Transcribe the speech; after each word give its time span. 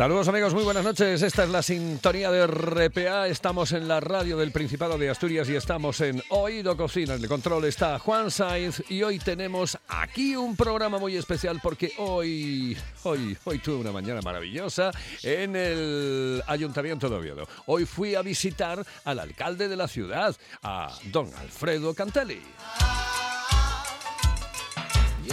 Saludos 0.00 0.28
amigos, 0.28 0.54
muy 0.54 0.64
buenas 0.64 0.82
noches. 0.82 1.20
Esta 1.20 1.44
es 1.44 1.50
la 1.50 1.60
sintonía 1.60 2.30
de 2.30 2.46
RPA. 2.46 3.28
Estamos 3.28 3.72
en 3.72 3.86
la 3.86 4.00
radio 4.00 4.38
del 4.38 4.50
Principado 4.50 4.96
de 4.96 5.10
Asturias 5.10 5.46
y 5.50 5.56
estamos 5.56 6.00
en 6.00 6.22
Oído 6.30 6.74
Cocina. 6.74 7.16
En 7.16 7.22
el 7.22 7.28
control 7.28 7.66
está 7.66 7.98
Juan 7.98 8.30
Sainz 8.30 8.82
y 8.88 9.02
hoy 9.02 9.18
tenemos 9.18 9.76
aquí 9.88 10.36
un 10.36 10.56
programa 10.56 10.96
muy 10.96 11.18
especial 11.18 11.60
porque 11.62 11.92
hoy, 11.98 12.74
hoy, 13.02 13.36
hoy 13.44 13.58
tuve 13.58 13.76
una 13.76 13.92
mañana 13.92 14.22
maravillosa 14.22 14.90
en 15.22 15.54
el 15.54 16.42
Ayuntamiento 16.46 17.10
de 17.10 17.16
Oviedo. 17.16 17.46
Hoy 17.66 17.84
fui 17.84 18.14
a 18.14 18.22
visitar 18.22 18.82
al 19.04 19.18
alcalde 19.18 19.68
de 19.68 19.76
la 19.76 19.86
ciudad, 19.86 20.34
a 20.62 20.96
don 21.12 21.30
Alfredo 21.34 21.92
Cantelli. 21.92 22.40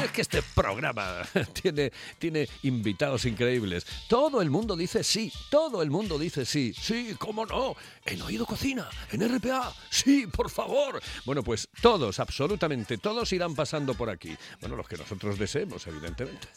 Es 0.04 0.12
que 0.12 0.22
este 0.22 0.44
programa 0.56 1.28
tiene, 1.62 1.92
tiene 2.20 2.48
invitados 2.64 3.26
increíbles. 3.26 3.86
Todo 4.08 4.42
el 4.42 4.50
mundo 4.50 4.76
dice 4.76 5.04
sí, 5.04 5.32
todo 5.50 5.82
el 5.82 5.90
mundo 5.90 6.20
dice 6.20 6.46
sí. 6.46 6.74
Sí, 6.80 7.16
cómo 7.18 7.46
no. 7.46 7.76
En 8.06 8.22
Oído 8.22 8.46
Cocina, 8.46 8.90
en 9.12 9.28
RPA. 9.38 9.74
Sí, 9.90 10.28
por 10.28 10.50
favor. 10.50 11.02
Bueno, 11.26 11.44
pues 11.44 11.68
todos, 11.82 12.20
absolutamente 12.20 12.98
todos 12.98 13.32
irán 13.34 13.56
pasando 13.56 13.94
por 13.96 14.10
aquí. 14.10 14.36
Bueno, 14.62 14.76
los 14.76 14.88
que 14.88 14.98
nosotros 14.98 15.38
deseemos, 15.38 15.86
evidentemente. 15.88 16.48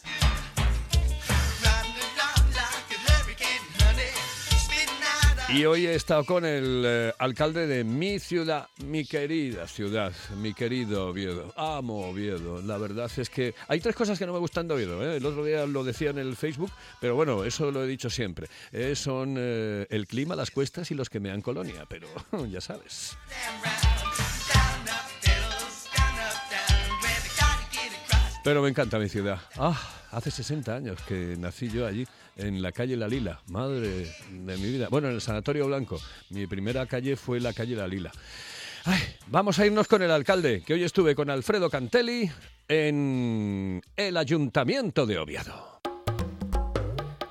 Y 5.52 5.64
hoy 5.64 5.84
he 5.84 5.96
estado 5.96 6.24
con 6.24 6.44
el 6.44 6.84
eh, 6.86 7.12
alcalde 7.18 7.66
de 7.66 7.82
mi 7.82 8.20
ciudad, 8.20 8.68
mi 8.84 9.04
querida 9.04 9.66
ciudad, 9.66 10.12
mi 10.36 10.54
querido 10.54 11.08
Oviedo. 11.08 11.52
Amo 11.56 12.08
Oviedo. 12.08 12.62
La 12.62 12.78
verdad 12.78 13.10
es 13.16 13.28
que 13.28 13.52
hay 13.66 13.80
tres 13.80 13.96
cosas 13.96 14.16
que 14.16 14.26
no 14.26 14.32
me 14.32 14.38
gustan 14.38 14.68
de 14.68 14.74
Oviedo. 14.74 15.02
¿eh? 15.02 15.16
El 15.16 15.26
otro 15.26 15.44
día 15.44 15.66
lo 15.66 15.82
decía 15.82 16.10
en 16.10 16.18
el 16.18 16.36
Facebook, 16.36 16.70
pero 17.00 17.16
bueno, 17.16 17.42
eso 17.42 17.72
lo 17.72 17.82
he 17.82 17.88
dicho 17.88 18.08
siempre. 18.08 18.46
Eh, 18.70 18.94
son 18.94 19.34
eh, 19.38 19.88
el 19.90 20.06
clima, 20.06 20.36
las 20.36 20.52
cuestas 20.52 20.88
y 20.92 20.94
los 20.94 21.10
que 21.10 21.18
me 21.18 21.30
dan 21.30 21.42
colonia, 21.42 21.84
pero 21.88 22.06
ya 22.48 22.60
sabes. 22.60 23.16
Pero 28.44 28.62
me 28.62 28.68
encanta 28.68 28.98
mi 28.98 29.08
ciudad. 29.08 29.40
Ah, 29.56 29.78
hace 30.12 30.30
60 30.30 30.74
años 30.74 30.98
que 31.06 31.36
nací 31.38 31.68
yo 31.68 31.86
allí, 31.86 32.06
en 32.40 32.62
la 32.62 32.72
calle 32.72 32.96
La 32.96 33.08
Lila. 33.08 33.40
Madre 33.48 34.06
de 34.30 34.56
mi 34.56 34.70
vida. 34.70 34.88
Bueno, 34.90 35.08
en 35.08 35.14
el 35.14 35.20
Sanatorio 35.20 35.66
Blanco. 35.66 36.00
Mi 36.30 36.46
primera 36.46 36.86
calle 36.86 37.16
fue 37.16 37.40
la 37.40 37.52
calle 37.52 37.76
La 37.76 37.86
Lila. 37.86 38.10
Ay, 38.84 39.00
vamos 39.26 39.58
a 39.58 39.66
irnos 39.66 39.86
con 39.86 40.02
el 40.02 40.10
alcalde, 40.10 40.62
que 40.62 40.74
hoy 40.74 40.84
estuve 40.84 41.14
con 41.14 41.28
Alfredo 41.28 41.68
Cantelli 41.68 42.30
en 42.66 43.82
el 43.94 44.16
Ayuntamiento 44.16 45.04
de 45.04 45.18
Oviedo. 45.18 45.80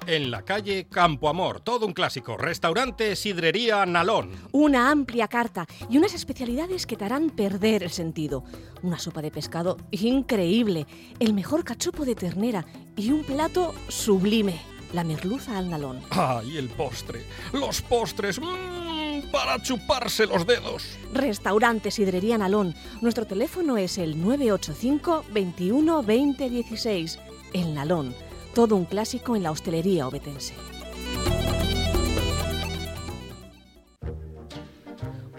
En 0.06 0.32
la 0.32 0.42
calle 0.42 0.88
Campo 0.90 1.30
Amor, 1.30 1.62
todo 1.62 1.86
un 1.86 1.94
clásico. 1.94 2.36
Restaurante 2.36 3.16
Sidrería 3.16 3.86
Nalón. 3.86 4.32
Una 4.52 4.90
amplia 4.90 5.28
carta 5.28 5.68
y 5.88 6.00
unas 6.00 6.16
especialidades 6.16 6.88
que 6.88 6.96
te 6.96 7.06
harán 7.06 7.30
perder 7.30 7.84
el 7.84 7.92
sentido. 7.92 8.44
Una 8.82 8.98
sopa 8.98 9.22
de 9.22 9.30
pescado 9.30 9.78
increíble, 9.92 10.88
el 11.20 11.36
mejor 11.36 11.64
cachopo 11.64 12.06
de 12.06 12.16
ternera 12.16 12.66
y 12.96 13.12
un 13.12 13.24
plato 13.24 13.76
sublime, 13.88 14.60
la 14.94 15.04
merluza 15.04 15.58
al 15.58 15.70
nalón. 15.70 16.02
¡Ay, 16.10 16.58
el 16.58 16.70
postre! 16.70 17.24
¡Los 17.54 17.82
postres! 17.82 18.40
¡Mmm! 18.40 19.00
Para 19.32 19.62
chuparse 19.62 20.26
los 20.26 20.48
dedos. 20.48 20.98
Restaurante 21.14 21.92
Sidrería 21.92 22.38
Nalón. 22.38 22.74
Nuestro 23.02 23.26
teléfono 23.26 23.78
es 23.78 24.00
el 24.00 24.20
985 24.20 25.26
21 25.32 26.04
20 26.04 26.50
16. 26.50 27.20
El 27.54 27.74
Nalón. 27.76 28.16
Todo 28.56 28.76
un 28.76 28.86
clásico 28.86 29.36
en 29.36 29.44
la 29.44 29.52
hostelería 29.52 30.08
obetense. 30.08 30.56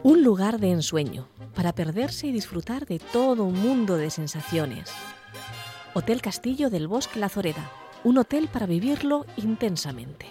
Un 0.03 0.23
lugar 0.23 0.61
de 0.61 0.71
ensueño 0.71 1.29
para 1.55 1.75
perderse 1.75 2.29
y 2.29 2.33
disfrutar 2.33 2.87
de 2.87 2.99
todo 3.01 3.45
un 3.45 3.61
mundo 3.61 3.97
de 3.97 4.11
sensaciones. 4.11 4.91
Hotel 5.95 6.23
Castillo 6.23 6.71
del 6.71 6.87
Bosque 6.87 7.19
La 7.19 7.29
Zoreda. 7.29 7.71
Un 8.03 8.17
hotel 8.17 8.49
para 8.49 8.65
vivirlo 8.67 9.27
intensamente. 9.37 10.27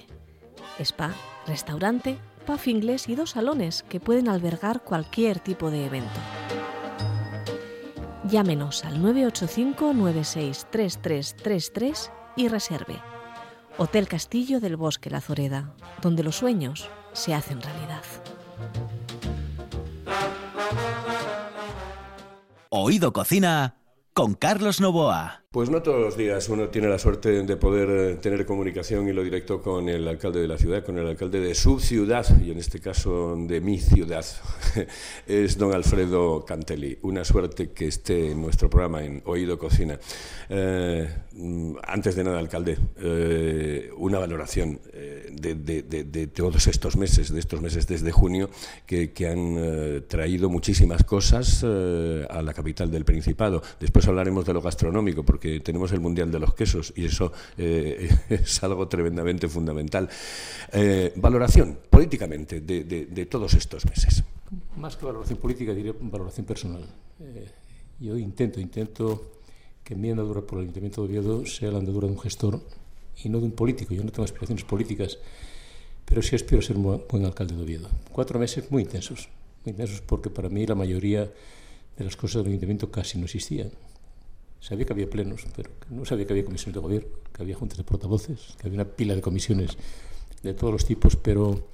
Spa, 0.80 1.14
restaurante, 1.46 2.18
puff 2.48 2.68
inglés 2.68 3.08
y 3.10 3.16
dos 3.16 3.30
salones 3.32 3.84
que 3.84 4.00
pueden 4.00 4.28
albergar 4.28 4.84
cualquier 4.84 5.40
tipo 5.40 5.70
de 5.70 5.86
evento. 5.86 6.20
Llámenos 8.24 8.84
al 8.86 9.00
985 9.02 9.94
963333 9.94 12.12
y 12.38 12.48
reserve. 12.48 13.00
Hotel 13.78 14.08
Castillo 14.08 14.60
del 14.60 14.76
Bosque 14.76 15.12
La 15.12 15.22
Zoreda, 15.22 15.76
donde 16.02 16.24
los 16.24 16.38
sueños 16.38 16.90
se 17.14 17.36
hacen 17.36 17.62
realidad. 17.62 18.02
Oído 22.70 23.14
Cocina 23.14 23.76
con 24.14 24.34
Carlos 24.34 24.82
Novoa. 24.82 25.44
Pues 25.52 25.72
no 25.72 25.82
todos 25.82 26.00
los 26.00 26.16
días 26.16 26.48
uno 26.50 26.70
tiene 26.70 26.90
la 26.90 27.00
suerte 27.00 27.42
de 27.42 27.58
poder 27.58 27.90
eh, 27.90 28.16
tener 28.18 28.46
comunicación 28.46 29.10
y 29.10 29.14
lo 29.14 29.24
directo 29.24 29.64
con 29.64 29.90
el 29.90 30.08
alcalde 30.08 30.42
de 30.42 30.48
la 30.48 30.60
ciudad, 30.60 30.86
con 30.86 31.00
el 31.00 31.08
alcalde 31.08 31.40
de 31.40 31.56
su 31.56 31.80
ciudad, 31.80 32.24
y 32.40 32.52
en 32.52 32.60
este 32.60 32.80
caso 32.80 33.36
de 33.36 33.60
mi 33.60 33.80
ciudad, 33.80 34.24
es 35.28 35.58
don 35.58 35.74
Alfredo 35.74 36.46
Cantelli. 36.46 37.00
Una 37.02 37.26
suerte 37.26 37.72
que 37.72 37.88
esté 37.88 38.30
en 38.30 38.44
nuestro 38.44 38.70
programa 38.70 39.04
en 39.04 39.24
Oído 39.26 39.58
Cocina. 39.58 39.98
Eh, 40.50 41.10
mm, 41.32 41.78
antes 41.82 42.16
de 42.16 42.24
nada, 42.26 42.38
alcalde, 42.38 42.78
eh, 43.02 43.90
una 43.98 44.20
valoración 44.20 44.80
de, 45.32 46.28
todos 46.28 46.68
estos 46.68 46.96
meses, 46.96 47.34
de 47.34 47.40
estos 47.40 47.60
meses 47.60 47.88
desde 47.88 48.12
junio, 48.12 48.52
que, 48.86 49.12
han 49.28 50.04
traído 50.08 50.48
muchísimas 50.48 51.04
cosas 51.04 51.64
a 51.64 52.42
la 52.44 52.54
capital 52.54 52.92
del 52.92 53.04
Principado. 53.04 53.64
Después 53.80 54.08
hablaremos 54.08 54.46
de 54.46 54.54
lo 54.54 54.62
gastronómico, 54.62 55.24
tenemos 55.64 55.92
el 55.92 56.00
Mundial 56.00 56.32
de 56.32 56.40
los 56.40 56.54
Quesos 56.54 56.94
y 56.96 57.06
eso 57.06 57.32
eh, 57.58 58.10
es 58.30 58.62
algo 58.64 58.88
tremendamente 58.88 59.48
fundamental. 59.48 60.10
Eh, 60.74 61.14
valoración 61.16 61.80
políticamente 61.90 62.62
de, 62.62 62.84
de- 62.84 63.26
todos 63.26 63.54
estos 63.54 63.86
meses. 63.86 64.24
Más 64.78 64.96
que 64.98 65.06
valoración 65.06 65.40
política, 65.40 65.74
diría 65.74 65.94
valoración 66.00 66.46
personal. 66.46 66.84
Eh, 67.22 67.48
yo 68.00 68.18
intento, 68.18 68.60
intento 68.60 69.32
que 69.84 69.96
mi 69.96 70.10
andadura 70.12 70.42
por 70.42 70.58
el 70.60 70.64
Ayuntamiento 70.66 71.02
de 71.02 71.08
Oviedo 71.10 71.46
sea 71.46 71.72
la 71.72 71.80
andadura 71.80 72.08
de 72.08 72.14
un 72.14 72.20
gestor 72.20 72.62
y 73.24 73.30
no 73.30 73.40
de 73.40 73.46
un 73.46 73.52
político. 73.52 73.94
Yo 73.94 74.04
no 74.04 74.12
tengo 74.12 74.24
aspiraciones 74.24 74.64
políticas, 74.64 75.18
pero 76.06 76.22
sí 76.22 76.36
aspiro 76.36 76.60
a 76.60 76.64
ser 76.64 76.78
un 76.78 77.04
buen 77.10 77.26
alcalde 77.26 77.56
de 77.56 77.62
Oviedo. 77.64 77.90
Cuatro 78.12 78.40
meses 78.40 78.70
muy 78.72 78.84
intensos, 78.84 79.30
muy 79.66 79.72
intensos 79.72 80.02
porque 80.02 80.30
para 80.30 80.50
mí 80.50 80.66
la 80.66 80.76
mayoría 80.76 81.30
de 81.98 82.04
las 82.06 82.16
cosas 82.16 82.44
del 82.44 82.52
Ayuntamiento 82.54 82.90
casi 82.90 83.18
no 83.18 83.26
existían. 83.26 83.72
Sabía 84.60 84.86
que 84.86 84.94
había 84.94 85.10
plenos, 85.10 85.46
pero 85.56 85.70
no 85.90 86.06
sabía 86.06 86.26
que 86.26 86.34
había 86.34 86.46
comisiones 86.46 86.76
de 86.76 86.82
gobierno, 86.82 87.10
que 87.34 87.42
había 87.42 87.56
juntas 87.56 87.78
de 87.78 87.84
portavoces, 87.84 88.56
que 88.60 88.68
había 88.68 88.82
una 88.82 88.90
pila 88.90 89.16
de 89.16 89.22
comisiones 89.22 89.78
de 90.44 90.54
todos 90.54 90.74
los 90.74 90.86
tipos, 90.86 91.16
pero 91.16 91.68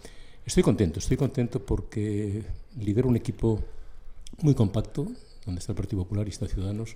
estoy 0.46 0.64
contento, 0.64 1.00
estoy 1.00 1.18
contento 1.18 1.66
porque 1.66 2.44
lidero 2.80 3.08
un 3.08 3.16
equipo 3.16 3.60
muy 4.42 4.54
compacto, 4.54 5.08
donde 5.46 5.60
está 5.60 5.72
el 5.72 5.78
Partido 5.78 6.04
Popular 6.04 6.28
y 6.28 6.30
está 6.30 6.48
Ciudadanos, 6.48 6.96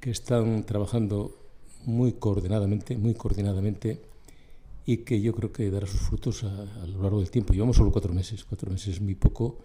que 0.00 0.10
están 0.10 0.64
trabajando 0.64 1.36
muy 1.84 2.12
coordinadamente, 2.12 2.96
muy 2.96 3.14
coordinadamente 3.14 4.00
y 4.86 4.98
que 4.98 5.20
yo 5.20 5.34
creo 5.34 5.52
que 5.52 5.70
dará 5.70 5.86
sus 5.86 6.00
frutos 6.00 6.44
a, 6.44 6.82
a 6.82 6.86
lo 6.86 7.02
largo 7.02 7.20
del 7.20 7.30
tiempo. 7.30 7.52
Llevamos 7.52 7.76
solo 7.76 7.92
cuatro 7.92 8.12
meses, 8.12 8.44
cuatro 8.44 8.70
meses 8.70 8.94
es 8.94 9.00
muy 9.00 9.14
poco 9.14 9.58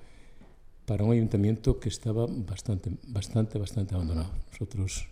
para 0.85 1.03
un 1.03 1.11
ayuntamiento 1.11 1.79
que 1.79 1.89
estaba 1.89 2.27
bastante, 2.29 2.91
bastante, 3.07 3.57
bastante 3.57 3.95
abandonado. 3.95 4.31
Nosotros, 4.51 5.07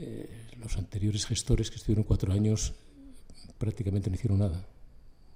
eh, 0.00 0.28
los 0.58 0.76
anteriores 0.78 1.26
gestores 1.26 1.70
que 1.70 1.76
estuvieron 1.76 2.04
cuatro 2.04 2.32
años, 2.32 2.72
prácticamente 3.58 4.08
no 4.08 4.16
hicieron 4.16 4.38
nada. 4.38 4.66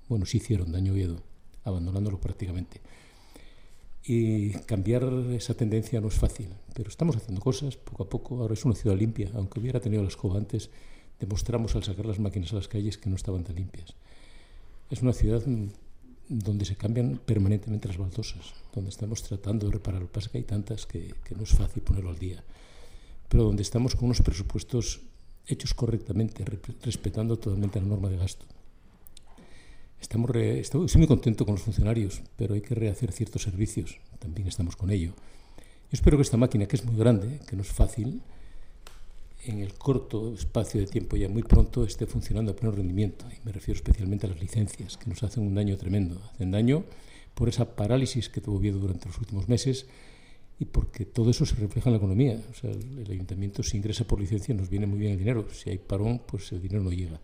Bueno, 0.08 0.24
sí 0.26 0.38
hicieron 0.38 0.72
daño 0.72 0.92
a 0.92 0.94
Oviedo, 0.94 1.22
abandonándolo 1.64 2.18
prácticamente. 2.18 2.80
Y 4.06 4.50
cambiar 4.66 5.04
esa 5.32 5.54
tendencia 5.54 6.00
no 6.00 6.08
es 6.08 6.14
fácil, 6.14 6.48
pero 6.74 6.88
estamos 6.88 7.16
haciendo 7.16 7.40
cosas 7.40 7.76
poco 7.76 8.04
a 8.04 8.08
poco. 8.08 8.40
Ahora 8.40 8.54
es 8.54 8.64
una 8.64 8.74
ciudad 8.74 8.96
limpia, 8.96 9.30
aunque 9.34 9.60
hubiera 9.60 9.80
tenido 9.80 10.02
la 10.02 10.08
escoba 10.08 10.38
antes, 10.38 10.70
demostramos 11.20 11.74
al 11.74 11.84
sacar 11.84 12.06
las 12.06 12.18
máquinas 12.18 12.52
a 12.52 12.56
las 12.56 12.68
calles 12.68 12.98
que 12.98 13.08
no 13.08 13.16
estaban 13.16 13.44
tan 13.44 13.56
limpias. 13.56 13.94
Es 14.90 15.02
una 15.02 15.12
ciudad 15.12 15.42
donde 16.28 16.64
se 16.64 16.76
cambian 16.76 17.18
permanentemente 17.24 17.88
las 17.88 17.98
baldosas, 17.98 18.54
donde 18.74 18.90
estamos 18.90 19.22
tratando 19.22 19.66
de 19.66 19.72
reparar. 19.72 20.00
Lo 20.00 20.06
que 20.06 20.14
pasa 20.14 20.30
que 20.30 20.38
hay 20.38 20.44
tantas 20.44 20.86
que, 20.86 21.14
que 21.24 21.34
no 21.34 21.42
es 21.42 21.50
fácil 21.50 21.82
ponerlo 21.82 22.10
al 22.10 22.18
día, 22.18 22.44
pero 23.34 23.42
donde 23.42 23.64
estamos 23.64 23.96
con 23.96 24.04
unos 24.04 24.22
presupuestos 24.22 25.00
hechos 25.48 25.74
correctamente, 25.74 26.44
re- 26.44 26.60
respetando 26.82 27.36
totalmente 27.36 27.80
la 27.80 27.86
norma 27.88 28.08
de 28.08 28.16
gasto. 28.16 28.46
Estamos 30.00 30.30
estoy, 30.36 30.86
muy 30.94 31.08
contento 31.08 31.44
con 31.44 31.56
los 31.56 31.62
funcionarios, 31.62 32.22
pero 32.36 32.54
hay 32.54 32.60
que 32.60 32.76
rehacer 32.76 33.10
ciertos 33.10 33.42
servicios. 33.42 33.98
También 34.20 34.46
estamos 34.46 34.76
con 34.76 34.92
ello. 34.92 35.14
Yo 35.56 35.90
espero 35.90 36.16
que 36.16 36.22
esta 36.22 36.36
máquina, 36.36 36.66
que 36.66 36.76
es 36.76 36.84
muy 36.84 36.94
grande, 36.94 37.40
que 37.48 37.56
no 37.56 37.62
es 37.62 37.72
fácil, 37.72 38.22
en 39.46 39.58
el 39.58 39.74
corto 39.74 40.32
espacio 40.32 40.80
de 40.80 40.86
tiempo 40.86 41.16
ya 41.16 41.28
muy 41.28 41.42
pronto 41.42 41.82
esté 41.82 42.06
funcionando 42.06 42.52
a 42.52 42.54
pleno 42.54 42.70
rendimiento. 42.70 43.26
Y 43.32 43.44
me 43.44 43.50
refiero 43.50 43.76
especialmente 43.76 44.28
a 44.28 44.30
las 44.30 44.40
licencias, 44.40 44.96
que 44.96 45.10
nos 45.10 45.24
hacen 45.24 45.44
un 45.44 45.56
daño 45.56 45.76
tremendo. 45.76 46.22
Hacen 46.34 46.52
daño 46.52 46.84
por 47.34 47.48
esa 47.48 47.74
parálisis 47.74 48.28
que 48.28 48.40
tuvo 48.40 48.58
Oviedo 48.58 48.78
durante 48.78 49.08
los 49.08 49.18
últimos 49.18 49.48
meses 49.48 49.86
y 50.58 50.66
porque 50.66 51.04
todo 51.04 51.30
eso 51.30 51.44
se 51.44 51.56
refleja 51.56 51.88
en 51.88 51.94
la 51.94 51.98
economía. 51.98 52.40
O 52.50 52.54
sea, 52.54 52.70
el, 52.70 53.10
ayuntamiento 53.10 53.62
si 53.62 53.76
ingresa 53.76 54.04
por 54.04 54.20
licencia 54.20 54.54
nos 54.54 54.68
viene 54.68 54.86
muy 54.86 54.98
bien 54.98 55.12
el 55.12 55.18
dinero. 55.18 55.46
Si 55.52 55.70
hay 55.70 55.78
parón, 55.78 56.20
pues 56.26 56.52
el 56.52 56.62
dinero 56.62 56.82
no 56.82 56.90
llega. 56.90 57.20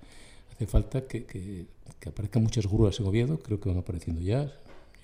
Hace 0.52 0.66
falta 0.66 1.06
que, 1.06 1.24
que, 1.24 1.66
aparezcan 2.06 2.42
muchas 2.42 2.66
grúas 2.66 2.98
en 3.00 3.06
Oviedo, 3.06 3.38
creo 3.38 3.60
que 3.60 3.68
van 3.68 3.78
apareciendo 3.78 4.20
ya. 4.20 4.52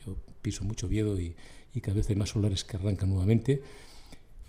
Yo 0.04 0.16
piso 0.42 0.64
mucho 0.64 0.86
Oviedo 0.86 1.18
y, 1.20 1.34
y 1.74 1.80
cada 1.80 1.96
vez 1.96 2.08
hay 2.10 2.16
más 2.16 2.30
solares 2.30 2.64
que 2.64 2.76
arrancan 2.76 3.10
nuevamente. 3.10 3.62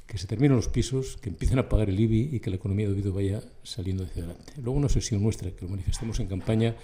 Que 0.07 0.17
se 0.17 0.25
terminen 0.25 0.55
los 0.55 0.69
pisos, 0.69 1.17
que 1.17 1.29
empiecen 1.29 1.59
a 1.59 1.67
pagar 1.67 1.89
el 1.89 1.99
IBI 1.99 2.35
y 2.35 2.39
que 2.39 2.49
la 2.49 2.55
economía 2.55 2.87
de 2.87 2.93
Oviedo 2.93 3.13
vaya 3.13 3.43
saliendo 3.63 4.05
hacia 4.05 4.23
adelante. 4.23 4.53
Luego 4.55 4.77
una 4.77 4.87
obsesión 4.87 5.21
nuestra, 5.21 5.51
que 5.51 5.65
lo 5.65 5.69
manifestamos 5.69 6.19
en 6.21 6.27
campaña, 6.27 6.75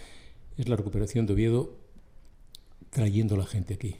es 0.57 0.67
la 0.67 0.75
recuperación 0.75 1.25
de 1.25 1.33
Oviedo 1.33 1.77
trayendo 2.89 3.35
a 3.35 3.39
la 3.39 3.45
gente 3.45 3.73
aquí. 3.73 3.95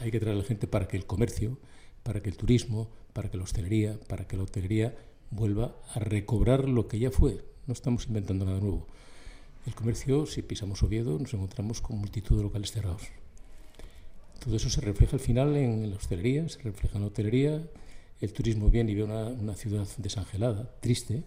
Hay 0.00 0.10
que 0.10 0.20
traer 0.20 0.36
a 0.36 0.38
la 0.38 0.44
gente 0.44 0.66
para 0.66 0.86
que 0.86 0.96
el 0.96 1.06
comercio, 1.06 1.58
para 2.02 2.22
que 2.22 2.30
el 2.30 2.36
turismo, 2.36 2.90
para 3.12 3.30
que 3.30 3.36
la 3.36 3.44
hostelería, 3.44 3.98
para 4.08 4.26
que 4.26 4.36
la 4.36 4.44
hotelería 4.44 4.96
vuelva 5.30 5.76
a 5.94 5.98
recobrar 5.98 6.68
lo 6.68 6.88
que 6.88 6.98
ya 6.98 7.10
fue. 7.10 7.44
No 7.66 7.72
estamos 7.72 8.06
inventando 8.06 8.44
nada 8.44 8.60
nuevo. 8.60 8.86
El 9.66 9.74
comercio, 9.74 10.26
si 10.26 10.42
pisamos 10.42 10.82
Oviedo, 10.82 11.18
nos 11.18 11.32
encontramos 11.34 11.80
con 11.80 11.98
multitud 11.98 12.36
de 12.36 12.42
locales 12.42 12.72
cerrados. 12.72 13.02
Todo 14.44 14.56
eso 14.56 14.68
se 14.68 14.80
refleja 14.80 15.14
al 15.14 15.20
final 15.20 15.56
en 15.56 15.88
la 15.90 15.96
hostelería, 15.96 16.48
se 16.48 16.60
refleja 16.60 16.96
en 16.96 17.02
la 17.02 17.08
hotelería. 17.08 17.62
El 18.20 18.32
turismo 18.32 18.70
viene 18.70 18.92
y 18.92 18.94
ve 18.96 19.04
una, 19.04 19.54
ciudad 19.54 19.86
desangelada, 19.98 20.68
triste, 20.80 21.22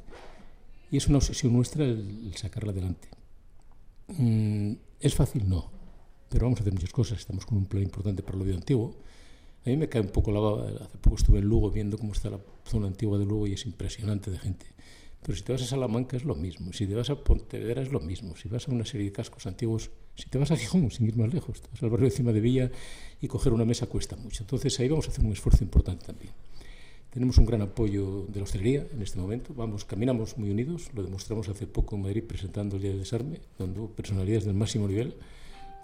y 0.91 0.97
es 0.97 1.07
una 1.07 1.17
obsesión 1.17 1.53
nuestra 1.53 1.85
el, 1.85 2.33
sacarla 2.35 2.71
adelante. 2.71 3.07
Mm, 4.07 4.73
¿Es 4.99 5.15
fácil? 5.15 5.47
No, 5.47 5.71
pero 6.29 6.45
vamos 6.45 6.59
a 6.59 6.63
hacer 6.63 6.73
muchas 6.73 6.91
cosas. 6.91 7.19
Estamos 7.19 7.45
con 7.45 7.57
un 7.57 7.65
plan 7.65 7.83
importante 7.83 8.21
para 8.21 8.35
el 8.35 8.43
Oviedo 8.43 8.57
antiguo 8.57 8.97
a 9.65 9.69
mí 9.69 9.77
me 9.77 9.89
cae 9.89 10.01
un 10.01 10.09
poco 10.09 10.31
la 10.31 10.39
baba. 10.39 10.67
Hace 10.81 10.97
poco 10.99 11.15
estuve 11.15 11.39
en 11.39 11.45
Lugo 11.45 11.71
viendo 11.71 11.97
cómo 11.97 12.13
está 12.13 12.29
la 12.29 12.39
zona 12.65 12.87
antigua 12.87 13.17
de 13.17 13.25
Lugo 13.25 13.47
y 13.47 13.53
es 13.53 13.65
impresionante 13.65 14.29
de 14.29 14.37
gente. 14.37 14.65
Pero 15.23 15.35
si 15.35 15.43
te 15.43 15.53
vas 15.53 15.63
a 15.63 15.65
Salamanca 15.65 16.15
es 16.15 16.23
lo 16.23 16.35
mismo, 16.35 16.71
si 16.71 16.85
te 16.85 16.93
vas 16.93 17.09
a 17.09 17.15
Pontevedra 17.15 17.81
es 17.81 17.91
lo 17.91 17.99
mismo, 17.99 18.35
si 18.35 18.47
vas 18.47 18.67
a 18.67 18.71
una 18.71 18.85
serie 18.85 19.07
de 19.07 19.11
cascos 19.11 19.47
antiguos, 19.47 19.89
si 20.15 20.29
te 20.29 20.37
vas 20.37 20.51
a 20.51 20.55
Gijón, 20.55 20.91
sin 20.91 21.07
ir 21.07 21.17
más 21.17 21.33
lejos, 21.33 21.61
te 21.61 21.67
vas 21.71 21.81
al 21.81 21.89
barrio 21.89 22.05
de 22.05 22.11
Cima 22.11 22.31
de 22.31 22.41
Villa 22.41 22.71
y 23.19 23.27
coger 23.27 23.51
una 23.51 23.65
mesa 23.65 23.87
cuesta 23.87 24.15
mucho. 24.15 24.43
Entonces 24.43 24.79
ahí 24.79 24.87
vamos 24.87 25.07
a 25.07 25.11
hacer 25.11 25.25
un 25.25 25.31
esfuerzo 25.31 25.63
importante 25.63 26.05
también. 26.05 26.31
Tenemos 27.09 27.39
un 27.39 27.45
gran 27.45 27.63
apoyo 27.63 28.27
de 28.27 28.39
la 28.39 28.43
hostelería 28.43 28.85
en 28.93 29.01
este 29.01 29.17
momento, 29.17 29.55
vamos, 29.55 29.83
caminamos 29.83 30.37
muy 30.37 30.51
unidos, 30.51 30.91
lo 30.93 31.01
demostramos 31.01 31.49
hace 31.49 31.65
poco 31.65 31.95
en 31.95 32.03
Madrid 32.03 32.23
presentando 32.23 32.75
el 32.75 32.83
Día 32.83 32.91
de 32.91 32.99
Desarme, 32.99 33.39
hubo 33.57 33.89
personalidades 33.89 34.45
del 34.45 34.53
máximo 34.53 34.87
nivel 34.87 35.15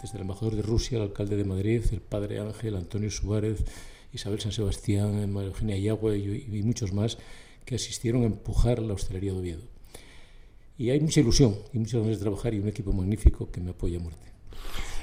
desde 0.02 0.16
el 0.16 0.22
embajador 0.22 0.56
de 0.56 0.62
Rusia, 0.62 0.98
el 0.98 1.04
alcalde 1.04 1.36
de 1.36 1.44
Madrid, 1.44 1.82
el 1.92 2.00
padre 2.00 2.40
Ángel, 2.40 2.76
Antonio 2.76 3.10
Suárez, 3.10 3.64
Isabel 4.12 4.40
San 4.40 4.52
Sebastián, 4.52 5.32
María 5.32 5.48
Eugenia 5.48 5.78
Yagüe 5.78 6.18
y, 6.18 6.62
muchos 6.62 6.92
más 6.92 7.18
que 7.64 7.76
asistieron 7.76 8.22
a 8.22 8.26
empujar 8.26 8.80
la 8.80 8.94
hostelería 8.94 9.32
de 9.32 9.38
Oviedo. 9.38 9.62
Y 10.76 10.90
hay 10.90 11.00
mucha 11.00 11.20
ilusión 11.20 11.56
y 11.72 11.78
muchas 11.78 12.00
ganas 12.00 12.18
de 12.18 12.22
trabajar 12.22 12.52
y 12.52 12.58
un 12.58 12.68
equipo 12.68 12.92
magnífico 12.92 13.50
que 13.50 13.60
me 13.60 13.70
apoya 13.70 13.98
a 13.98 14.02
muerte. 14.02 14.32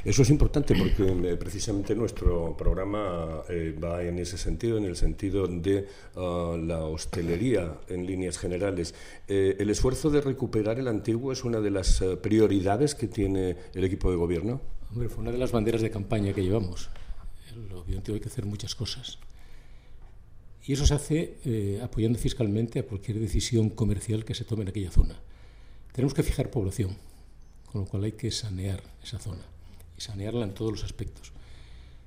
Eso 0.04 0.22
es 0.22 0.30
importante 0.30 0.76
porque 0.76 1.04
eh, 1.04 1.36
precisamente 1.36 1.94
nuestro 1.94 2.56
programa 2.56 3.44
eh, 3.50 3.78
va 3.84 4.02
en 4.02 4.18
ese 4.20 4.38
sentido, 4.38 4.78
en 4.78 4.86
el 4.86 4.96
sentido 4.96 5.48
de 5.48 5.88
ah, 6.16 6.56
la 6.58 6.86
hostelería 6.86 7.80
en 7.90 8.06
líneas 8.06 8.38
generales. 8.38 8.96
Eh, 9.28 9.58
¿El 9.60 9.70
esfuerzo 9.70 10.10
de 10.10 10.22
recuperar 10.22 10.80
el 10.80 10.88
antiguo 10.88 11.34
es 11.34 11.44
una 11.44 11.60
de 11.60 11.72
las 11.72 12.02
prioridades 12.22 12.96
que 12.96 13.08
tiene 13.08 13.58
el 13.74 13.84
equipo 13.84 14.10
de 14.10 14.18
gobierno? 14.18 14.62
Hombre, 14.92 15.10
fue 15.10 15.22
una 15.22 15.32
de 15.32 15.38
las 15.38 15.52
banderas 15.52 15.82
de 15.82 15.92
campaña 15.92 16.34
que 16.34 16.44
llevamos. 16.44 16.90
Obviamente 17.76 18.12
hay 18.12 18.20
que 18.20 18.28
hacer 18.28 18.46
muchas 18.46 18.74
cosas. 18.76 19.20
Y 20.66 20.74
eso 20.74 20.86
se 20.86 20.94
hace 20.94 21.38
eh, 21.46 21.80
apoyando 21.84 22.20
fiscalmente 22.20 22.80
a 22.80 22.84
cualquier 22.86 23.20
decisión 23.20 23.70
comercial 23.70 24.26
que 24.26 24.36
se 24.36 24.46
tome 24.46 24.64
en 24.64 24.70
aquella 24.70 24.92
zona. 24.92 25.16
Tenemos 25.94 26.14
que 26.14 26.24
fijar 26.24 26.52
población, 26.52 26.98
con 27.72 27.82
lo 27.82 27.88
cual 27.88 28.04
hay 28.04 28.14
que 28.14 28.32
sanear 28.32 28.84
esa 29.04 29.20
zona 29.20 29.44
y 29.98 30.02
sanearla 30.02 30.46
en 30.46 30.54
todos 30.54 30.72
los 30.72 30.84
aspectos. 30.84 31.34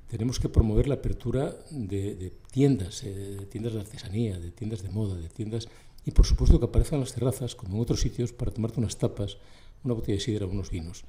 Tenemos 0.08 0.38
que 0.38 0.48
promover 0.48 0.88
la 0.88 0.94
apertura 0.94 1.56
de, 1.70 2.32
tiendas, 2.50 3.02
eh, 3.04 3.12
de 3.12 3.46
tiendas 3.46 3.72
de 3.74 3.80
artesanía, 3.80 4.38
de 4.38 4.50
tiendas 4.50 4.82
de 4.82 4.90
moda, 4.90 5.16
de 5.16 5.28
tiendas 5.28 5.68
y 6.04 6.10
por 6.10 6.26
supuesto 6.26 6.58
que 6.58 6.66
aparezcan 6.66 7.00
las 7.00 7.14
terrazas, 7.14 7.54
como 7.54 7.76
en 7.76 7.82
otros 7.82 8.00
sitios, 8.00 8.32
para 8.32 8.50
tomarte 8.50 8.80
unas 8.80 8.98
tapas, 8.98 9.38
una 9.84 9.94
botella 9.94 10.16
de 10.16 10.20
sidra, 10.20 10.46
unos 10.46 10.70
vinos. 10.70 11.04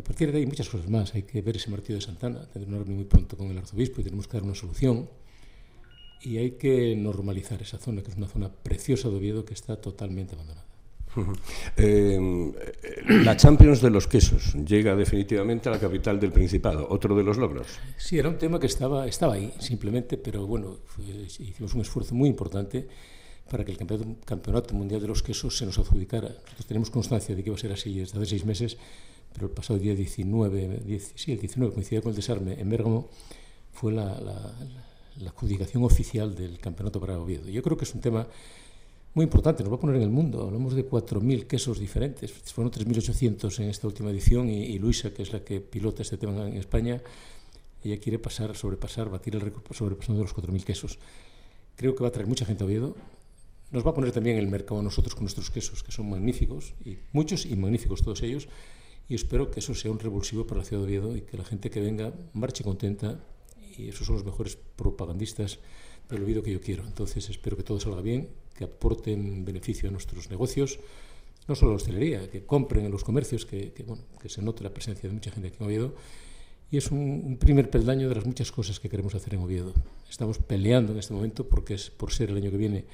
A 0.00 0.02
partir 0.02 0.32
de 0.32 0.38
ahí 0.38 0.46
muchas 0.46 0.70
cosas 0.70 0.88
más. 0.88 1.14
Hay 1.14 1.24
que 1.24 1.42
ver 1.42 1.56
ese 1.56 1.70
martillo 1.70 1.96
de 1.96 2.00
Santana, 2.00 2.46
tener 2.46 2.66
una 2.68 2.78
reunión 2.78 2.96
muy 2.96 3.04
pronto 3.04 3.36
con 3.36 3.48
el 3.48 3.58
arzobispo 3.58 4.00
y 4.00 4.04
tenemos 4.04 4.26
que 4.26 4.38
dar 4.38 4.44
una 4.44 4.54
solución. 4.54 5.10
Y 6.22 6.38
hay 6.38 6.52
que 6.52 6.96
normalizar 6.96 7.60
esa 7.60 7.76
zona, 7.76 8.02
que 8.02 8.10
es 8.10 8.16
una 8.16 8.26
zona 8.26 8.50
preciosa 8.50 9.10
de 9.10 9.16
Oviedo 9.16 9.44
que 9.44 9.52
está 9.52 9.76
totalmente 9.76 10.34
abandonada. 10.34 10.64
Eh, 11.76 12.18
la 13.24 13.36
Champions 13.36 13.80
de 13.82 13.90
los 13.90 14.06
quesos 14.06 14.54
llega 14.54 14.94
definitivamente 14.94 15.68
a 15.68 15.72
la 15.72 15.80
capital 15.80 16.20
del 16.20 16.32
Principado, 16.32 16.86
otro 16.88 17.16
de 17.16 17.24
los 17.24 17.36
logros. 17.36 17.66
Sí, 17.96 18.18
era 18.18 18.28
un 18.28 18.38
tema 18.38 18.60
que 18.60 18.66
estaba, 18.66 19.06
estaba 19.06 19.34
ahí, 19.34 19.52
simplemente, 19.58 20.16
pero 20.16 20.46
bueno, 20.46 20.78
hicimos 21.38 21.74
un 21.74 21.80
esfuerzo 21.80 22.14
muy 22.14 22.28
importante 22.28 22.86
para 23.50 23.64
que 23.64 23.72
el 23.72 23.78
campeonato, 24.24 24.74
Mundial 24.74 25.00
de 25.00 25.08
los 25.08 25.22
Quesos 25.22 25.58
se 25.58 25.66
nos 25.66 25.78
adjudicara. 25.78 26.28
Nosotros 26.28 26.66
tenemos 26.66 26.90
constancia 26.90 27.34
de 27.34 27.42
que 27.42 27.48
iba 27.50 27.56
a 27.56 27.60
ser 27.60 27.72
así 27.72 27.98
desde 27.98 28.16
hace 28.16 28.26
seis 28.26 28.44
meses, 28.44 28.78
pero 29.32 29.46
el 29.46 29.52
pasado 29.52 29.78
día 29.78 29.94
19, 29.94 31.00
sí, 31.14 31.32
el 31.32 31.40
19 31.40 31.72
coincidía 31.72 32.02
con 32.02 32.10
el 32.10 32.16
desarme 32.16 32.60
en 32.60 32.68
Bérgamo, 32.68 33.08
fue 33.72 33.92
la, 33.92 34.54
adjudicación 35.26 35.84
oficial 35.84 36.34
del 36.34 36.58
campeonato 36.58 37.00
para 37.00 37.18
Oviedo. 37.18 37.48
Yo 37.48 37.62
creo 37.62 37.76
que 37.76 37.84
es 37.84 37.94
un 37.94 38.00
tema 38.00 38.26
muy 39.14 39.24
importante, 39.24 39.62
nos 39.62 39.72
va 39.72 39.76
a 39.76 39.80
poner 39.80 39.96
en 39.96 40.02
el 40.02 40.10
mundo. 40.10 40.42
Hablamos 40.42 40.74
de 40.74 40.88
4.000 40.88 41.46
quesos 41.46 41.78
diferentes, 41.78 42.32
fueron 42.32 42.72
3.800 42.72 43.60
en 43.60 43.68
esta 43.68 43.86
última 43.86 44.10
edición 44.10 44.48
y, 44.48 44.78
Luisa, 44.78 45.12
que 45.12 45.22
es 45.22 45.32
la 45.32 45.40
que 45.44 45.60
pilota 45.60 46.02
este 46.02 46.16
tema 46.16 46.48
en 46.48 46.56
España, 46.56 47.02
ella 47.82 47.98
quiere 47.98 48.18
pasar, 48.18 48.56
sobrepasar, 48.56 49.08
batir 49.08 49.34
el 49.34 49.40
récord 49.40 49.64
sobrepasando 49.72 50.22
los 50.22 50.34
4.000 50.34 50.64
quesos. 50.64 50.98
Creo 51.76 51.94
que 51.94 52.02
va 52.02 52.08
a 52.08 52.12
traer 52.12 52.28
mucha 52.28 52.44
gente 52.44 52.62
a 52.62 52.66
Oviedo. 52.66 52.94
Nos 53.70 53.86
va 53.86 53.90
a 53.90 53.94
poner 53.94 54.12
también 54.12 54.36
en 54.36 54.44
el 54.44 54.50
mercado 54.50 54.80
a 54.80 54.82
nosotros 54.82 55.14
con 55.14 55.24
nuestros 55.24 55.50
quesos, 55.50 55.82
que 55.82 55.92
son 55.92 56.10
magníficos, 56.10 56.74
y 56.84 56.98
muchos 57.12 57.46
y 57.46 57.56
magníficos 57.56 58.02
todos 58.02 58.22
ellos 58.22 58.48
y 59.10 59.16
espero 59.16 59.50
que 59.50 59.58
eso 59.58 59.74
sea 59.74 59.90
un 59.90 59.98
revulsivo 59.98 60.46
para 60.46 60.60
la 60.60 60.64
ciudad 60.64 60.82
de 60.82 60.86
Oviedo 60.86 61.16
y 61.16 61.22
que 61.22 61.36
la 61.36 61.44
gente 61.44 61.68
que 61.68 61.80
venga 61.80 62.14
marche 62.32 62.62
contenta 62.62 63.18
y 63.76 63.88
esos 63.88 64.06
son 64.06 64.14
los 64.14 64.24
mejores 64.24 64.56
propagandistas 64.76 65.58
del 66.08 66.22
Oviedo 66.22 66.44
que 66.44 66.52
yo 66.52 66.60
quiero. 66.60 66.86
Entonces 66.86 67.28
espero 67.28 67.56
que 67.56 67.64
todo 67.64 67.80
salga 67.80 68.02
bien, 68.02 68.28
que 68.54 68.64
aporten 68.64 69.44
beneficio 69.44 69.88
a 69.88 69.92
nuestros 69.92 70.30
negocios, 70.30 70.78
no 71.48 71.56
solo 71.56 71.72
a 71.72 71.74
la 71.74 71.76
hostelería, 71.78 72.30
que 72.30 72.46
compren 72.46 72.84
en 72.84 72.92
los 72.92 73.02
comercios, 73.02 73.46
que, 73.46 73.74
bueno, 73.84 74.04
que 74.22 74.28
se 74.28 74.42
note 74.42 74.62
la 74.62 74.72
presencia 74.72 75.08
de 75.08 75.14
mucha 75.14 75.32
gente 75.32 75.48
aquí 75.48 75.56
en 75.58 75.66
Oviedo. 75.66 75.94
Y 76.70 76.76
es 76.76 76.92
un, 76.92 77.00
un, 77.00 77.36
primer 77.36 77.68
peldaño 77.68 78.08
de 78.08 78.14
las 78.14 78.24
muchas 78.24 78.52
cosas 78.52 78.78
que 78.78 78.88
queremos 78.88 79.16
hacer 79.16 79.34
en 79.34 79.40
Oviedo. 79.40 79.74
Estamos 80.08 80.38
peleando 80.38 80.92
en 80.92 81.00
este 81.00 81.12
momento 81.12 81.48
porque 81.48 81.74
es 81.74 81.90
por 81.90 82.12
ser 82.12 82.30
el 82.30 82.36
año 82.36 82.52
que 82.52 82.56
viene 82.56 82.84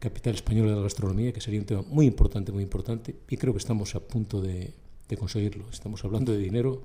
capital 0.00 0.34
española 0.34 0.70
de 0.70 0.76
la 0.78 0.82
gastronomía, 0.82 1.32
que 1.32 1.40
sería 1.40 1.60
un 1.60 1.66
tema 1.66 1.82
muy 1.82 2.06
importante, 2.06 2.50
muy 2.50 2.64
importante, 2.64 3.14
y 3.28 3.36
creo 3.36 3.52
que 3.52 3.58
estamos 3.58 3.94
a 3.94 4.00
punto 4.00 4.40
de, 4.42 4.74
de 5.08 5.16
conseguirlo. 5.16 5.64
Estamos 5.70 6.04
hablando 6.04 6.32
de 6.32 6.38
dinero, 6.38 6.82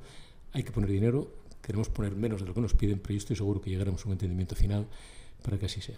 hay 0.54 0.64
que 0.64 0.72
poner 0.72 0.90
dinero, 0.90 1.28
queremos 1.62 1.90
poner 1.90 2.16
menos 2.16 2.42
de 2.42 2.48
lo 2.48 2.54
que 2.54 2.62
nos 2.62 2.74
piden, 2.74 3.00
pero 3.00 3.14
yo 3.14 3.18
estoy 3.18 3.36
seguro 3.36 3.62
que 3.62 3.70
llegaremos 3.70 4.04
a 4.04 4.08
un 4.08 4.14
entendimiento 4.14 4.56
final 4.56 4.88
para 5.44 5.58
que 5.58 5.66
así 5.66 5.82
sea. 5.82 5.98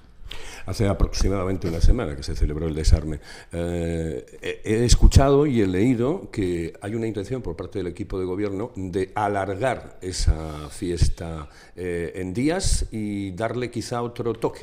Hace 0.66 0.88
aproximadamente 0.88 1.68
una 1.68 1.80
semana 1.80 2.16
que 2.16 2.24
se 2.24 2.36
celebró 2.36 2.68
el 2.68 2.74
desarme. 2.74 3.20
Eh, 3.52 4.62
he 4.64 4.84
escuchado 4.84 5.46
y 5.46 5.62
he 5.62 5.68
leído 5.68 6.32
que 6.32 6.74
hay 6.82 6.96
una 6.96 7.06
intención 7.06 7.44
por 7.44 7.56
parte 7.56 7.78
del 7.78 7.88
equipo 7.88 8.20
de 8.20 8.26
gobierno 8.26 8.72
de 8.76 9.12
alargar 9.14 10.00
esa 10.02 10.70
fiesta 10.70 11.50
eh, 11.76 12.14
en 12.16 12.34
días 12.34 12.88
y 12.92 13.32
darle 13.32 13.70
quizá 13.70 14.02
otro 14.02 14.34
toque. 14.34 14.62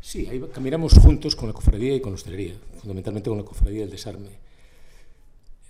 Sí, 0.00 0.28
ahí 0.30 0.40
caminamos 0.54 0.94
juntos 0.94 1.34
con 1.34 1.48
la 1.48 1.52
cofradía 1.52 1.96
y 1.96 2.00
con 2.00 2.12
la 2.12 2.14
hostelería, 2.14 2.54
fundamentalmente 2.78 3.28
con 3.28 3.38
la 3.38 3.44
cofradía 3.44 3.80
del 3.80 3.90
desarme 3.90 4.45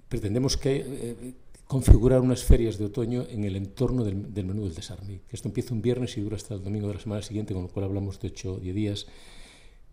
pretendemos 0.08 0.56
que, 0.56 0.84
eh, 0.86 1.34
configurar 1.66 2.20
unas 2.20 2.44
ferias 2.44 2.78
de 2.78 2.84
otoño 2.84 3.26
en 3.28 3.44
el 3.44 3.56
entorno 3.56 4.04
del, 4.04 4.16
menú 4.16 4.64
del 4.64 4.74
desarme. 4.74 5.20
Que 5.28 5.34
esto 5.34 5.48
empieza 5.48 5.74
un 5.74 5.82
viernes 5.82 6.16
y 6.16 6.20
dura 6.20 6.36
hasta 6.36 6.54
el 6.54 6.62
domingo 6.62 6.86
de 6.88 6.94
la 6.94 7.00
semana 7.00 7.22
siguiente, 7.22 7.54
con 7.54 7.64
lo 7.64 7.68
cual 7.68 7.86
hablamos 7.86 8.20
de 8.20 8.28
8 8.28 8.54
o 8.54 8.58
10 8.58 8.74
días. 8.74 9.06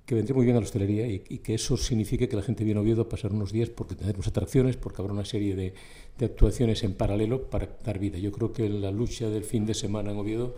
que 0.05 0.15
vendría 0.15 0.35
muy 0.35 0.43
bien 0.43 0.57
a 0.57 0.59
la 0.59 0.65
hostelería 0.65 1.07
y, 1.07 1.19
que 1.19 1.53
eso 1.53 1.77
signifique 1.77 2.27
que 2.27 2.35
la 2.35 2.41
gente 2.41 2.65
viene 2.65 2.77
a 2.79 2.83
Oviedo 2.83 3.03
a 3.03 3.09
pasar 3.09 3.31
unos 3.31 3.53
días 3.53 3.69
porque 3.69 3.95
tendremos 3.95 4.27
atracciones, 4.27 4.75
porque 4.75 5.01
habrá 5.01 5.13
una 5.13 5.23
serie 5.23 5.55
de, 5.55 5.73
de, 6.17 6.25
actuaciones 6.25 6.83
en 6.83 6.93
paralelo 6.93 7.49
para 7.49 7.69
dar 7.83 7.99
vida. 7.99 8.17
Yo 8.19 8.33
creo 8.33 8.51
que 8.51 8.67
la 8.67 8.91
lucha 8.91 9.29
del 9.29 9.45
fin 9.45 9.65
de 9.65 9.73
semana 9.73 10.11
en 10.11 10.17
Oviedo 10.17 10.55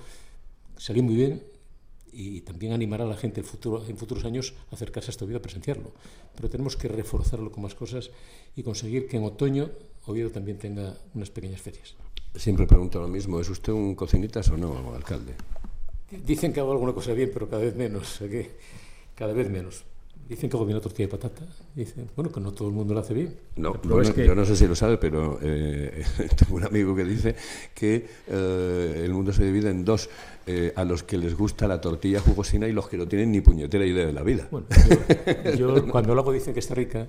salió 0.78 1.04
muy 1.04 1.16
bien 1.16 1.44
y 2.16 2.42
también 2.42 2.72
animará 2.72 3.04
a 3.04 3.08
la 3.08 3.18
gente 3.18 3.42
en, 3.42 3.46
futuro, 3.46 3.84
en 3.86 3.98
futuros 3.98 4.24
años 4.24 4.54
a 4.72 4.76
acercarse 4.76 5.10
a 5.10 5.12
esta 5.12 5.26
Oviedo 5.26 5.40
a 5.40 5.42
presenciarlo. 5.42 5.92
Pero 6.36 6.50
tenemos 6.50 6.78
que 6.78 6.88
reforzarlo 6.88 7.52
con 7.52 7.64
más 7.64 7.76
cosas 7.76 8.10
y 8.56 8.64
conseguir 8.64 9.08
que 9.08 9.18
en 9.18 9.24
otoño 9.24 9.70
Oviedo 10.06 10.32
también 10.32 10.58
tenga 10.58 10.98
unas 11.14 11.30
pequeñas 11.30 11.62
ferias. 11.62 11.96
Siempre 12.36 12.68
pregunto 12.68 13.00
lo 13.00 13.08
mismo, 13.08 13.40
¿es 13.40 13.50
usted 13.50 13.74
un 13.74 13.96
cocinitas 13.96 14.50
o 14.50 14.58
no, 14.58 14.94
alcalde? 14.94 15.34
Dicen 16.26 16.54
que 16.54 16.60
hago 16.60 16.72
alguna 16.72 16.94
cosa 16.94 17.14
bien, 17.14 17.32
pero 17.34 17.50
cada 17.50 17.64
vez 17.64 17.76
menos, 17.76 18.20
cada 19.16 19.34
vez 19.34 19.50
menos. 19.50 19.84
Dicen 20.28 20.50
que 20.50 20.58
hago 20.58 20.66
bien 20.66 20.78
la 20.78 20.82
tortilla 20.82 21.08
de 21.08 21.12
patata. 21.12 21.46
Dicen, 21.76 22.10
bueno, 22.16 22.32
que 22.32 22.40
no 22.40 22.52
todo 22.52 22.68
el 22.68 22.74
mundo 22.74 22.96
lo 22.96 23.00
hace 23.00 23.14
bien. 23.14 23.36
No, 23.58 23.80
yo 23.84 24.34
no 24.34 24.46
sé 24.46 24.56
si 24.56 24.68
lo 24.68 24.76
sabe, 24.76 24.98
pero 24.98 25.38
eh, 25.42 26.04
tengo 26.36 26.56
un 26.56 26.64
amigo 26.64 26.96
que 26.96 27.04
dice 27.04 27.36
que 27.76 28.08
eh, 28.28 29.02
el 29.06 29.14
mundo 29.14 29.32
se 29.34 29.46
divide 29.46 29.70
en 29.70 29.86
dos. 29.86 30.10
Eh, 30.48 30.74
a 30.76 30.84
los 30.84 31.02
que 31.02 31.18
les 31.18 31.36
gusta 31.36 31.68
la 31.68 31.82
tortilla 31.82 32.20
jugosina 32.20 32.68
y 32.68 32.72
los 32.72 32.88
que 32.88 32.98
no 32.98 33.08
tienen 33.08 33.32
ni 33.32 33.42
puñetera 33.42 33.84
idea 33.84 34.06
de 34.06 34.14
la 34.14 34.22
vida. 34.22 34.48
Bueno, 34.52 34.68
yo, 35.58 35.88
cuando 35.92 36.14
lo 36.14 36.22
hago 36.22 36.32
dicen 36.32 36.54
que 36.54 36.60
está 36.60 36.76
rica, 36.76 37.08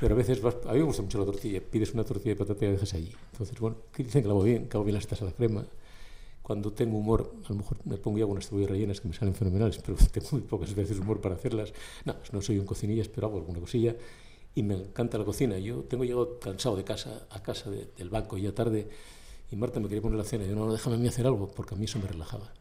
pero 0.00 0.14
a 0.14 0.18
veces 0.18 0.42
a 0.44 0.72
mí 0.72 0.78
me 0.78 0.84
gusta 0.84 1.00
mucho 1.00 1.18
la 1.18 1.24
tortilla. 1.24 1.62
Pides 1.62 1.94
una 1.94 2.04
tortilla 2.04 2.34
de 2.34 2.36
patata 2.36 2.64
y 2.64 2.68
la 2.68 2.72
dejas 2.72 2.92
allí. 2.92 3.12
Entonces, 3.32 3.58
bueno, 3.58 3.76
dicen 3.96 4.20
que 4.20 4.28
la 4.28 4.34
hago 4.34 4.42
bien, 4.42 4.68
que 4.68 4.76
hago 4.76 4.84
bien 4.84 4.96
las 4.96 5.06
tasas 5.06 5.28
de 5.28 5.34
crema 5.34 5.64
cuando 6.44 6.74
tengo 6.74 6.98
humor, 6.98 7.36
a 7.46 7.48
lo 7.48 7.54
mejor 7.54 7.78
me 7.86 7.96
pongo 7.96 8.18
ya 8.18 8.24
algunas 8.24 8.46
cebollas 8.46 8.68
rellenas 8.68 9.00
que 9.00 9.08
me 9.08 9.14
salen 9.14 9.34
fenomenales, 9.34 9.78
pero 9.78 9.96
tengo 10.12 10.28
muy 10.32 10.42
pocas 10.42 10.74
veces 10.74 10.98
humor 10.98 11.18
para 11.18 11.36
hacerlas. 11.36 11.72
No, 12.04 12.16
no 12.32 12.42
soy 12.42 12.58
un 12.58 12.66
cocinillas, 12.66 13.08
pero 13.08 13.28
hago 13.28 13.38
alguna 13.38 13.60
cosilla 13.60 13.96
y 14.54 14.62
me 14.62 14.74
encanta 14.74 15.16
la 15.16 15.24
cocina. 15.24 15.58
Yo 15.58 15.84
tengo 15.84 16.04
llegado 16.04 16.38
cansado 16.38 16.76
de 16.76 16.84
casa, 16.84 17.26
a 17.30 17.42
casa 17.42 17.70
del 17.70 18.10
banco 18.10 18.36
ya 18.36 18.52
tarde 18.52 18.86
y 19.50 19.56
Marta 19.56 19.80
me 19.80 19.88
quería 19.88 20.02
poner 20.02 20.18
la 20.18 20.24
cena 20.24 20.44
y 20.44 20.48
yo 20.50 20.54
no, 20.54 20.70
déjame 20.70 20.96
a 20.96 20.98
mí 20.98 21.08
hacer 21.08 21.26
algo 21.26 21.48
porque 21.48 21.76
a 21.76 21.78
mí 21.78 21.86
eso 21.86 21.98
me 21.98 22.08
relajaba. 22.08 22.52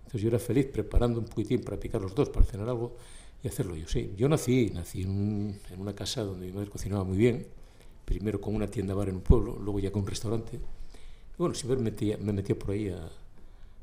Entonces 0.00 0.20
yo 0.20 0.28
era 0.28 0.38
feliz 0.38 0.66
preparando 0.66 1.18
un 1.18 1.24
poquitín 1.24 1.62
para 1.62 1.80
picar 1.80 2.02
los 2.02 2.14
dos, 2.14 2.28
para 2.28 2.44
cenar 2.44 2.68
algo 2.68 2.96
y 3.42 3.48
hacerlo 3.48 3.74
yo. 3.76 3.88
Sí, 3.88 4.12
yo 4.14 4.28
nací, 4.28 4.70
nací 4.74 5.04
en, 5.04 5.58
en 5.70 5.80
una 5.80 5.94
casa 5.94 6.22
donde 6.22 6.48
mi 6.48 6.52
madre 6.52 6.68
cocinaba 6.68 7.02
muy 7.02 7.16
bien, 7.16 7.46
primero 8.04 8.42
con 8.42 8.54
una 8.54 8.66
tienda 8.66 8.92
bar 8.92 9.08
en 9.08 9.14
un 9.14 9.22
pueblo, 9.22 9.58
luego 9.58 9.80
ya 9.80 9.90
con 9.90 10.02
un 10.02 10.08
restaurante. 10.08 10.60
Bueno, 11.38 11.54
siempre 11.54 11.76
me 11.76 11.90
metía, 11.90 12.16
me 12.18 12.32
metía 12.32 12.58
por 12.58 12.70
ahí 12.70 12.88
a, 12.88 13.10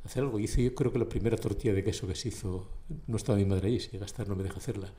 hacer 0.05 0.23
algo. 0.23 0.39
Hice 0.39 0.63
yo 0.63 0.73
creo 0.73 0.91
que 0.91 0.99
la 0.99 1.09
primera 1.09 1.37
tortilla 1.37 1.73
de 1.73 1.83
queso 1.83 2.07
que 2.07 2.15
se 2.15 2.29
hizo, 2.29 2.67
no 3.07 3.17
estaba 3.17 3.37
mi 3.37 3.45
madre 3.45 3.67
allí, 3.67 3.79
si 3.79 3.89
llega 3.91 4.05
a 4.05 4.07
estar 4.07 4.27
no 4.27 4.35
me 4.35 4.43
deja 4.43 4.57
hacerla. 4.57 4.91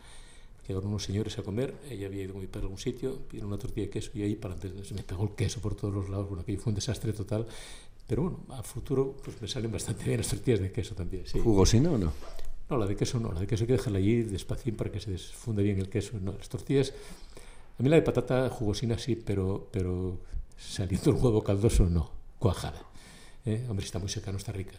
Llegaron 0.66 0.90
unos 0.90 1.04
señores 1.04 1.38
a 1.38 1.42
comer, 1.42 1.74
ella 1.90 2.06
había 2.06 2.22
ido 2.22 2.34
con 2.34 2.42
mi 2.42 2.46
padre 2.46 2.60
a 2.60 2.66
algún 2.66 2.78
sitio, 2.78 3.18
pidieron 3.28 3.48
una 3.48 3.58
tortilla 3.58 3.86
de 3.86 3.90
queso 3.90 4.10
y 4.14 4.22
ahí 4.22 4.36
para 4.36 4.56
se 4.56 4.94
me 4.94 5.02
pegó 5.02 5.24
el 5.24 5.30
queso 5.30 5.60
por 5.60 5.74
todos 5.74 5.92
los 5.92 6.08
lados, 6.08 6.28
bueno, 6.28 6.42
aquello 6.42 6.60
fue 6.60 6.70
un 6.70 6.76
desastre 6.76 7.12
total. 7.12 7.46
Pero 8.06 8.22
bueno, 8.22 8.40
a 8.50 8.62
futuro 8.62 9.16
pues 9.24 9.40
me 9.40 9.48
salen 9.48 9.70
bastante 9.70 10.04
bien 10.04 10.18
las 10.18 10.28
tortillas 10.28 10.60
de 10.60 10.72
queso 10.72 10.94
también. 10.94 11.26
Sí. 11.26 11.38
¿Jugosina 11.38 11.90
o 11.90 11.98
no? 11.98 12.12
No, 12.68 12.76
la 12.76 12.86
de 12.86 12.94
queso 12.94 13.18
no, 13.18 13.32
la 13.32 13.40
de 13.40 13.46
queso 13.46 13.64
hay 13.64 13.68
que 13.68 13.72
dejarla 13.74 13.98
allí 13.98 14.22
despacio 14.22 14.76
para 14.76 14.92
que 14.92 15.00
se 15.00 15.10
desfunde 15.10 15.62
bien 15.62 15.78
el 15.78 15.88
queso. 15.88 16.18
No, 16.20 16.32
las 16.32 16.48
tortillas, 16.48 16.92
a 17.78 17.82
mí 17.82 17.88
la 17.88 17.96
de 17.96 18.02
patata 18.02 18.48
jugosina 18.48 18.98
sí, 18.98 19.16
pero, 19.16 19.68
pero 19.72 20.18
saliendo 20.56 21.10
el 21.10 21.16
huevo 21.16 21.42
caldoso 21.42 21.88
no, 21.88 22.10
cuajada. 22.40 22.82
¿Eh? 23.46 23.64
Hombre, 23.68 23.86
está 23.86 24.00
muy 24.00 24.08
seca, 24.08 24.32
no 24.32 24.38
está 24.38 24.50
rica. 24.50 24.76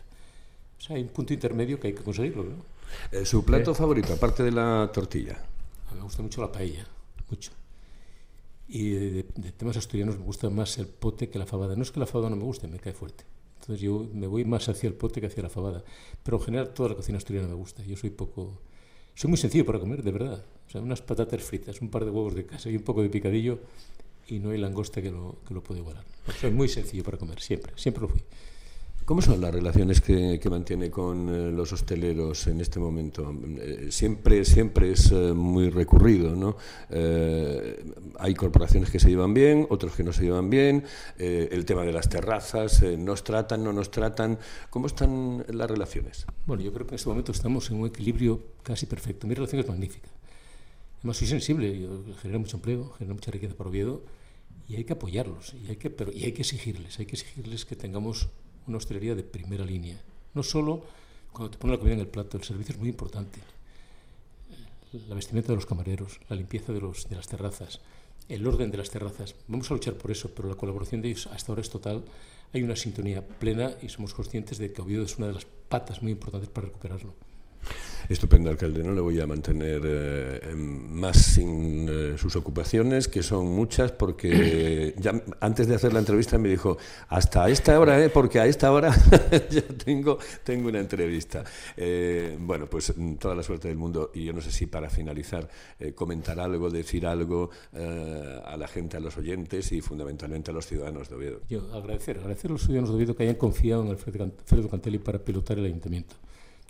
O 0.78 0.82
sea, 0.82 0.98
hay 0.98 1.04
un 1.04 1.10
punto 1.10 1.34
intermedio 1.34 1.80
que 1.80 1.88
hay 1.88 1.94
que 1.94 2.04
conseguirlo, 2.04 2.44
¿no? 2.44 2.66
Eh, 3.12 3.26
¿Su 3.26 3.46
plato 3.46 3.74
favorito, 3.74 4.12
aparte 4.14 4.44
de 4.44 4.52
la 4.52 4.90
tortilla? 4.94 5.38
A 5.88 5.92
mí 5.92 5.98
me 5.98 6.04
gusta 6.04 6.22
mucho 6.22 6.42
la 6.42 6.52
paella, 6.52 6.86
mucho. 7.30 7.52
Y 8.68 8.90
de, 8.90 9.24
temas 9.58 9.78
asturianos 9.78 10.18
me 10.18 10.24
gusta 10.24 10.50
más 10.50 10.78
el 10.78 10.88
pote 10.88 11.30
que 11.30 11.40
la 11.40 11.46
fabada. 11.46 11.76
No 11.76 11.84
es 11.84 11.92
que 11.92 12.00
la 12.00 12.08
fabada 12.08 12.30
no 12.30 12.36
me 12.36 12.44
guste, 12.44 12.68
me 12.68 12.80
cae 12.80 12.94
fuerte. 12.94 13.24
Entonces 13.60 13.80
yo 13.80 14.08
me 14.14 14.28
voy 14.28 14.44
más 14.44 14.68
hacia 14.70 14.88
el 14.88 14.96
pote 14.96 15.22
que 15.22 15.28
hacia 15.28 15.44
la 15.44 15.50
fabada. 15.50 15.84
Pero 16.24 16.38
en 16.38 16.44
general 16.44 16.74
toda 16.74 16.90
la 16.90 16.96
cocina 16.96 17.18
asturiana 17.18 17.48
me 17.48 17.54
gusta. 17.56 17.84
Yo 17.84 17.96
soy 17.96 18.10
poco... 18.10 18.60
Soy 19.14 19.30
muy 19.30 19.38
sencillo 19.38 19.66
para 19.66 19.80
comer, 19.80 20.04
de 20.04 20.12
verdad. 20.12 20.44
O 20.68 20.70
sea, 20.70 20.82
unas 20.82 21.02
patatas 21.02 21.44
fritas, 21.44 21.82
un 21.82 21.90
par 21.90 22.06
de 22.06 22.12
huevos 22.12 22.34
de 22.34 22.46
casa 22.46 22.70
y 22.70 22.76
un 22.78 22.84
poco 22.84 23.04
de 23.04 23.10
picadillo 23.10 23.60
y 24.28 24.40
no 24.40 24.52
hay 24.52 24.58
langosta 24.58 25.02
que 25.02 25.12
lo, 25.12 25.38
que 25.48 25.54
lo 25.54 25.62
pueda 25.64 25.80
igualar. 25.82 26.04
Soy 26.40 26.52
muy 26.52 26.68
sencillo 26.68 27.04
para 27.04 27.18
comer, 27.18 27.42
siempre, 27.42 27.74
siempre 27.76 28.02
lo 28.02 28.10
fui. 28.10 28.22
¿Cómo 29.06 29.22
son 29.22 29.42
las 29.42 29.54
relaciones 29.54 30.00
que, 30.00 30.40
mantiene 30.50 30.90
con 30.90 31.28
eh, 31.28 31.52
los 31.52 31.74
hosteleros 31.74 32.48
en 32.48 32.62
este 32.62 32.80
momento? 32.80 33.36
Eh, 33.60 33.88
siempre, 33.90 34.46
siempre 34.46 34.92
es 34.92 35.12
eh, 35.12 35.34
muy 35.34 35.70
recurrido, 35.70 36.36
¿no? 36.36 36.56
hay 38.20 38.34
corporaciones 38.36 38.90
que 38.90 39.00
se 39.00 39.10
llevan 39.10 39.34
bien, 39.34 39.66
otros 39.70 39.96
que 39.96 40.04
no 40.04 40.14
se 40.14 40.24
llevan 40.24 40.50
bien, 40.50 40.84
el 41.18 41.66
tema 41.66 41.84
de 41.84 41.92
las 41.92 42.10
terrazas, 42.10 42.84
nos 42.84 43.24
tratan, 43.24 43.64
no 43.64 43.74
nos 43.74 43.92
tratan. 43.92 44.38
¿Cómo 44.70 44.88
están 44.88 45.44
las 45.50 45.70
relaciones? 45.70 46.26
Bueno, 46.46 46.64
yo 46.64 46.72
creo 46.72 46.86
que 46.86 46.92
en 46.92 46.96
este 46.96 47.10
momento 47.10 47.32
estamos 47.32 47.70
en 47.72 47.78
un 47.82 47.88
equilibrio 47.88 48.42
casi 48.64 48.86
perfecto. 48.86 49.28
Mi 49.28 49.34
relación 49.34 49.62
es 49.62 49.68
magnífica. 49.68 50.10
Además, 51.02 51.18
soy 51.18 51.28
sensible, 51.28 51.80
yo 51.80 52.04
genero 52.22 52.40
mucho 52.40 52.58
empleo, 52.58 52.92
genero 53.00 53.16
mucha 53.16 53.32
riqueza 53.32 53.56
para 53.56 53.72
Oviedo 53.72 54.04
y 54.70 54.76
hay 54.76 54.84
que 54.84 54.94
apoyarlos 54.94 55.56
y 55.56 55.68
hay 55.68 55.76
que, 55.78 55.90
pero, 55.90 56.12
y 56.12 56.26
hay 56.26 56.32
que 56.32 56.44
exigirles, 56.44 57.00
hay 57.00 57.08
que 57.08 57.16
exigirles 57.16 57.66
que 57.66 57.76
tengamos 57.76 58.30
una 58.68 58.78
hostelería 58.78 59.16
de 59.16 59.24
primera 59.24 59.66
línea. 59.66 60.00
No 60.36 60.44
solo 60.44 60.84
cuando 61.32 61.50
te 61.50 61.58
ponen 61.58 61.74
la 61.74 61.80
comida 61.80 61.96
en 61.96 62.02
el 62.02 62.08
plato, 62.08 62.38
el 62.38 62.44
servicio 62.44 62.74
es 62.74 62.80
muy 62.80 62.90
importante. 62.90 63.40
La 65.10 65.16
vestimenta 65.16 65.50
de 65.50 65.56
los 65.56 65.66
camareros, 65.66 66.20
la 66.30 66.36
limpieza 66.36 66.72
de, 66.72 66.82
los, 66.82 67.10
de 67.10 67.16
las 67.16 67.28
terrazas, 67.28 67.80
el 68.30 68.46
orden 68.46 68.70
de 68.70 68.78
las 68.78 68.92
terrazas. 68.92 69.34
Vamos 69.48 69.72
a 69.72 69.74
luchar 69.74 69.96
por 69.96 70.12
eso, 70.12 70.30
pero 70.36 70.50
la 70.50 70.56
colaboración 70.56 71.02
de 71.02 71.10
ellos 71.10 71.28
hasta 71.28 71.52
ahora 71.52 71.64
es 71.64 71.70
total. 71.72 72.04
Hay 72.54 72.62
una 72.62 72.76
sintonía 72.76 73.26
plena 73.26 73.74
y 73.82 73.90
somos 73.90 74.14
conscientes 74.14 74.60
de 74.60 74.72
que 74.72 74.82
Oviedo 74.84 75.04
es 75.04 75.18
una 75.18 75.28
de 75.28 75.34
las 75.34 75.46
patas 75.46 76.04
muy 76.04 76.12
importantes 76.12 76.50
para 76.50 76.68
recuperarlo. 76.68 77.16
Estupendo, 78.12 78.50
alcalde. 78.50 78.84
No 78.84 78.94
le 78.94 79.00
voy 79.00 79.22
a 79.22 79.26
mantener 79.26 79.82
eh, 79.86 80.54
más 80.54 81.16
sin 81.16 81.88
eh, 81.90 82.18
sus 82.18 82.36
ocupaciones, 82.36 83.08
que 83.08 83.24
son 83.24 83.48
muchas, 83.48 83.94
porque 83.94 84.94
ya 84.98 85.24
antes 85.40 85.68
de 85.68 85.76
hacer 85.76 85.94
la 85.94 86.00
entrevista 86.00 86.38
me 86.38 86.50
dijo, 86.50 86.78
hasta 87.08 87.48
esta 87.50 87.80
hora, 87.80 88.04
¿eh? 88.04 88.10
porque 88.10 88.42
a 88.42 88.48
esta 88.48 88.70
hora 88.74 88.94
ya 89.50 89.62
tengo, 89.62 90.20
tengo 90.44 90.68
una 90.68 90.80
entrevista. 90.80 91.46
Eh, 91.78 92.38
bueno, 92.38 92.68
pues 92.68 92.94
mm, 92.94 93.14
toda 93.14 93.34
la 93.34 93.44
suerte 93.44 93.70
del 93.70 93.78
mundo. 93.78 94.12
Y 94.14 94.26
yo 94.26 94.34
no 94.34 94.42
sé 94.42 94.52
si 94.52 94.66
para 94.66 94.90
finalizar, 94.90 95.50
comentar 95.96 96.38
algo, 96.38 96.70
decir 96.70 97.08
algo 97.08 97.50
a 97.74 98.58
la 98.58 98.68
gente, 98.68 98.98
a 98.98 99.00
los 99.00 99.18
oyentes 99.18 99.72
y 99.72 99.80
fundamentalmente 99.80 100.52
a 100.52 100.54
los 100.54 100.66
ciudadanos 100.66 101.08
de 101.08 101.16
Oviedo. 101.16 101.40
Yo 101.50 101.74
agradecer, 101.74 102.18
agradecer 102.18 102.52
a 102.52 102.54
los 102.54 102.64
ciudadanos 102.64 102.90
de 102.90 102.96
Oviedo 102.98 103.16
que 103.16 103.24
hayan 103.24 103.36
confiado 103.36 103.84
en 103.84 103.90
Alfredo 103.92 104.70
Cantelli 104.70 105.00
para 105.00 105.20
pilotar 105.20 105.58
el 105.60 105.66
ayuntamiento. 105.66 106.16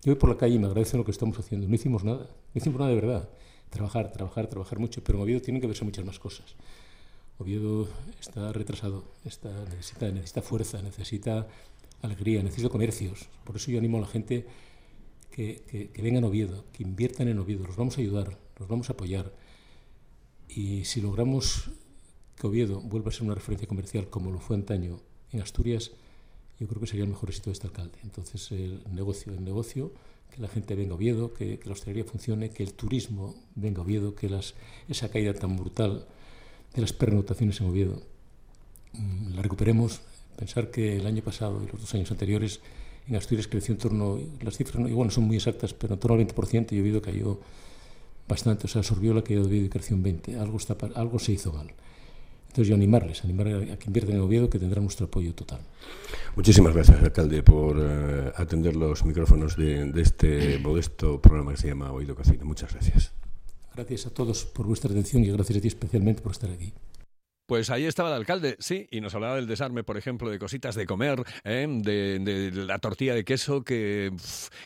Yo 0.03 0.13
voy 0.13 0.15
por 0.15 0.29
la 0.29 0.37
calle 0.37 0.55
y 0.55 0.59
me 0.59 0.65
agradecen 0.65 0.97
lo 0.97 1.05
que 1.05 1.11
estamos 1.11 1.37
haciendo. 1.37 1.67
No 1.67 1.75
hicimos 1.75 2.03
nada, 2.03 2.25
no 2.25 2.55
hicimos 2.55 2.79
nada 2.79 2.89
de 2.89 2.95
verdad. 2.95 3.29
Trabajar, 3.69 4.11
trabajar, 4.11 4.47
trabajar 4.47 4.79
mucho, 4.79 5.03
pero 5.03 5.19
en 5.19 5.23
Oviedo 5.23 5.41
tienen 5.41 5.61
que 5.61 5.67
verse 5.67 5.85
muchas 5.85 6.03
más 6.03 6.17
cosas. 6.17 6.55
Oviedo 7.37 7.87
está 8.19 8.51
retrasado, 8.51 9.03
está, 9.25 9.49
necesita, 9.65 10.11
necesita 10.11 10.41
fuerza, 10.41 10.81
necesita 10.81 11.47
alegría, 12.01 12.41
necesita 12.41 12.69
comercios. 12.69 13.29
Por 13.43 13.55
eso 13.57 13.69
yo 13.69 13.77
animo 13.77 13.99
a 13.99 14.01
la 14.01 14.07
gente 14.07 14.47
que, 15.29 15.61
que, 15.69 15.89
que 15.89 16.17
a 16.17 16.25
Oviedo, 16.25 16.65
que 16.73 16.83
inviertan 16.83 17.27
en 17.27 17.37
Oviedo. 17.37 17.65
Los 17.67 17.75
vamos 17.75 17.97
a 17.97 18.01
ayudar, 18.01 18.39
los 18.59 18.67
vamos 18.67 18.89
a 18.89 18.93
apoyar. 18.93 19.31
Y 20.49 20.85
si 20.85 20.99
logramos 20.99 21.69
que 22.35 22.47
Oviedo 22.47 22.81
vuelva 22.81 23.09
a 23.09 23.11
ser 23.11 23.23
una 23.23 23.35
referencia 23.35 23.67
comercial 23.67 24.09
como 24.09 24.31
lo 24.31 24.39
fue 24.39 24.55
antaño 24.55 24.99
en 25.31 25.41
Asturias, 25.41 25.91
yo 26.61 26.67
creo 26.67 26.79
que 26.79 26.85
sería 26.85 27.05
el 27.05 27.09
mejor 27.09 27.29
éxito 27.29 27.49
de 27.49 27.53
este 27.53 27.65
alcalde. 27.65 27.97
Entonces, 28.03 28.51
el 28.51 28.83
negocio, 28.93 29.33
el 29.33 29.43
negocio, 29.43 29.91
que 30.29 30.39
la 30.43 30.47
gente 30.47 30.75
venga 30.75 30.91
a 30.91 30.95
Oviedo, 30.95 31.33
que, 31.33 31.59
la 31.65 31.71
hostelería 31.73 32.05
funcione, 32.05 32.51
que 32.51 32.61
el 32.61 32.73
turismo 32.73 33.33
venga 33.55 33.79
a 33.79 33.83
Oviedo, 33.83 34.13
que 34.13 34.29
las, 34.29 34.53
esa 34.87 35.09
caída 35.09 35.33
tan 35.33 35.57
brutal 35.57 36.05
de 36.75 36.81
las 36.81 36.93
pernotaciones 36.93 37.59
en 37.61 37.67
Oviedo 37.67 38.03
mm, 38.93 39.33
la 39.33 39.41
recuperemos. 39.41 40.01
Pensar 40.37 40.69
que 40.69 40.97
el 40.97 41.07
año 41.07 41.23
pasado 41.23 41.63
y 41.63 41.67
los 41.67 41.81
dos 41.81 41.93
años 41.95 42.11
anteriores 42.11 42.61
en 43.07 43.15
Asturias 43.15 43.47
creció 43.47 43.73
en 43.73 43.79
torno, 43.79 44.19
las 44.41 44.55
cifras 44.55 44.87
igual 44.87 45.07
no 45.07 45.11
son 45.11 45.23
muy 45.23 45.37
exactas, 45.37 45.73
pero 45.73 45.95
en 45.95 45.99
torno 45.99 46.17
al 46.17 46.27
20% 46.27 46.73
y 46.73 46.79
Oviedo 46.79 47.01
cayó 47.01 47.39
bastante, 48.27 48.65
o 48.65 48.69
sea, 48.69 48.81
absorbió 48.81 49.15
la 49.15 49.23
caída 49.23 49.41
de 49.41 49.47
Oviedo 49.47 49.65
y 49.65 49.69
creció 49.69 49.95
un 49.95 50.03
20%. 50.03 50.39
Algo, 50.39 50.57
está, 50.57 50.77
algo 50.93 51.17
se 51.17 51.31
hizo 51.31 51.51
mal. 51.51 51.73
Entonces, 52.51 52.67
yo 52.67 52.75
animarles, 52.75 53.23
animar 53.23 53.47
a 53.47 53.77
que 53.77 53.87
inviertan 53.87 54.15
en 54.15 54.21
Oviedo, 54.21 54.49
que 54.49 54.59
tendrán 54.59 54.83
nuestro 54.83 55.05
apoyo 55.05 55.33
total. 55.33 55.61
Muchísimas 56.35 56.73
gracias, 56.73 57.01
alcalde, 57.01 57.43
por 57.43 57.77
uh, 57.77 58.33
atender 58.35 58.75
los 58.75 59.05
micrófonos 59.05 59.55
de, 59.55 59.85
de, 59.85 60.01
este 60.01 60.59
modesto 60.59 61.21
programa 61.21 61.51
que 61.51 61.61
se 61.61 61.69
llama 61.69 61.93
Oído 61.93 62.13
Cocina. 62.13 62.43
Muchas 62.43 62.73
gracias. 62.73 63.13
Gracias 63.73 64.05
a 64.05 64.09
todos 64.09 64.43
por 64.43 64.65
vuestra 64.65 64.91
atención 64.91 65.23
y 65.23 65.31
gracias 65.31 65.59
a 65.59 65.61
ti 65.61 65.69
especialmente 65.69 66.21
por 66.21 66.33
estar 66.33 66.51
aquí. 66.51 66.73
Pues 67.51 67.69
ahí 67.69 67.83
estaba 67.83 68.07
el 68.07 68.15
alcalde, 68.15 68.55
sí, 68.59 68.87
y 68.91 69.01
nos 69.01 69.13
hablaba 69.13 69.35
del 69.35 69.45
desarme, 69.45 69.83
por 69.83 69.97
ejemplo, 69.97 70.29
de 70.29 70.39
cositas 70.39 70.73
de 70.73 70.85
comer, 70.85 71.21
¿eh? 71.43 71.67
de, 71.69 72.49
la 72.53 72.79
tortilla 72.79 73.13
de 73.13 73.25
queso 73.25 73.65
que, 73.65 74.13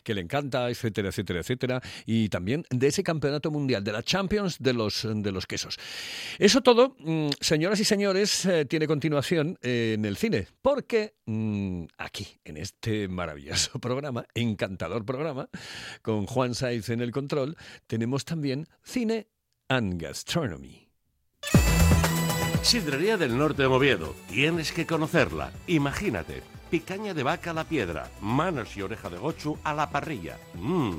que 0.04 0.14
le 0.14 0.20
encanta, 0.20 0.70
etcétera, 0.70 1.08
etcétera, 1.08 1.40
etcétera, 1.40 1.82
y 2.06 2.28
también 2.28 2.62
de 2.70 2.86
ese 2.86 3.02
campeonato 3.02 3.50
mundial, 3.50 3.82
de 3.82 3.90
la 3.90 4.04
Champions 4.04 4.58
de 4.60 4.72
los, 4.72 5.04
de 5.04 5.32
los 5.32 5.48
quesos. 5.48 5.78
Eso 6.38 6.60
todo, 6.60 6.94
mm, 7.00 7.30
señoras 7.40 7.80
y 7.80 7.84
señores, 7.84 8.46
eh, 8.46 8.66
tiene 8.66 8.86
continuación 8.86 9.58
en 9.62 10.04
el 10.04 10.16
cine, 10.16 10.46
porque 10.62 11.14
mm, 11.26 11.86
aquí, 11.98 12.38
en 12.44 12.56
este 12.56 13.08
maravilloso 13.08 13.78
programa, 13.80 14.26
encantador 14.32 15.04
programa, 15.04 15.48
con 16.02 16.26
Juan 16.26 16.54
Saiz 16.54 16.88
en 16.90 17.00
el 17.00 17.10
control, 17.10 17.56
tenemos 17.88 18.24
también 18.24 18.68
cine 18.84 19.26
and 19.68 20.00
gastronomy. 20.00 20.85
Sidrería 22.66 23.16
del 23.16 23.38
Norte 23.38 23.62
de 23.62 23.68
Oviedo. 23.68 24.16
Tienes 24.28 24.72
que 24.72 24.86
conocerla. 24.86 25.52
Imagínate. 25.68 26.42
Picaña 26.68 27.14
de 27.14 27.22
vaca 27.22 27.52
a 27.52 27.54
la 27.54 27.62
piedra, 27.62 28.10
manos 28.20 28.76
y 28.76 28.82
oreja 28.82 29.08
de 29.08 29.18
gochu 29.18 29.56
a 29.62 29.72
la 29.72 29.88
parrilla. 29.88 30.36
Mmm. 30.54 30.96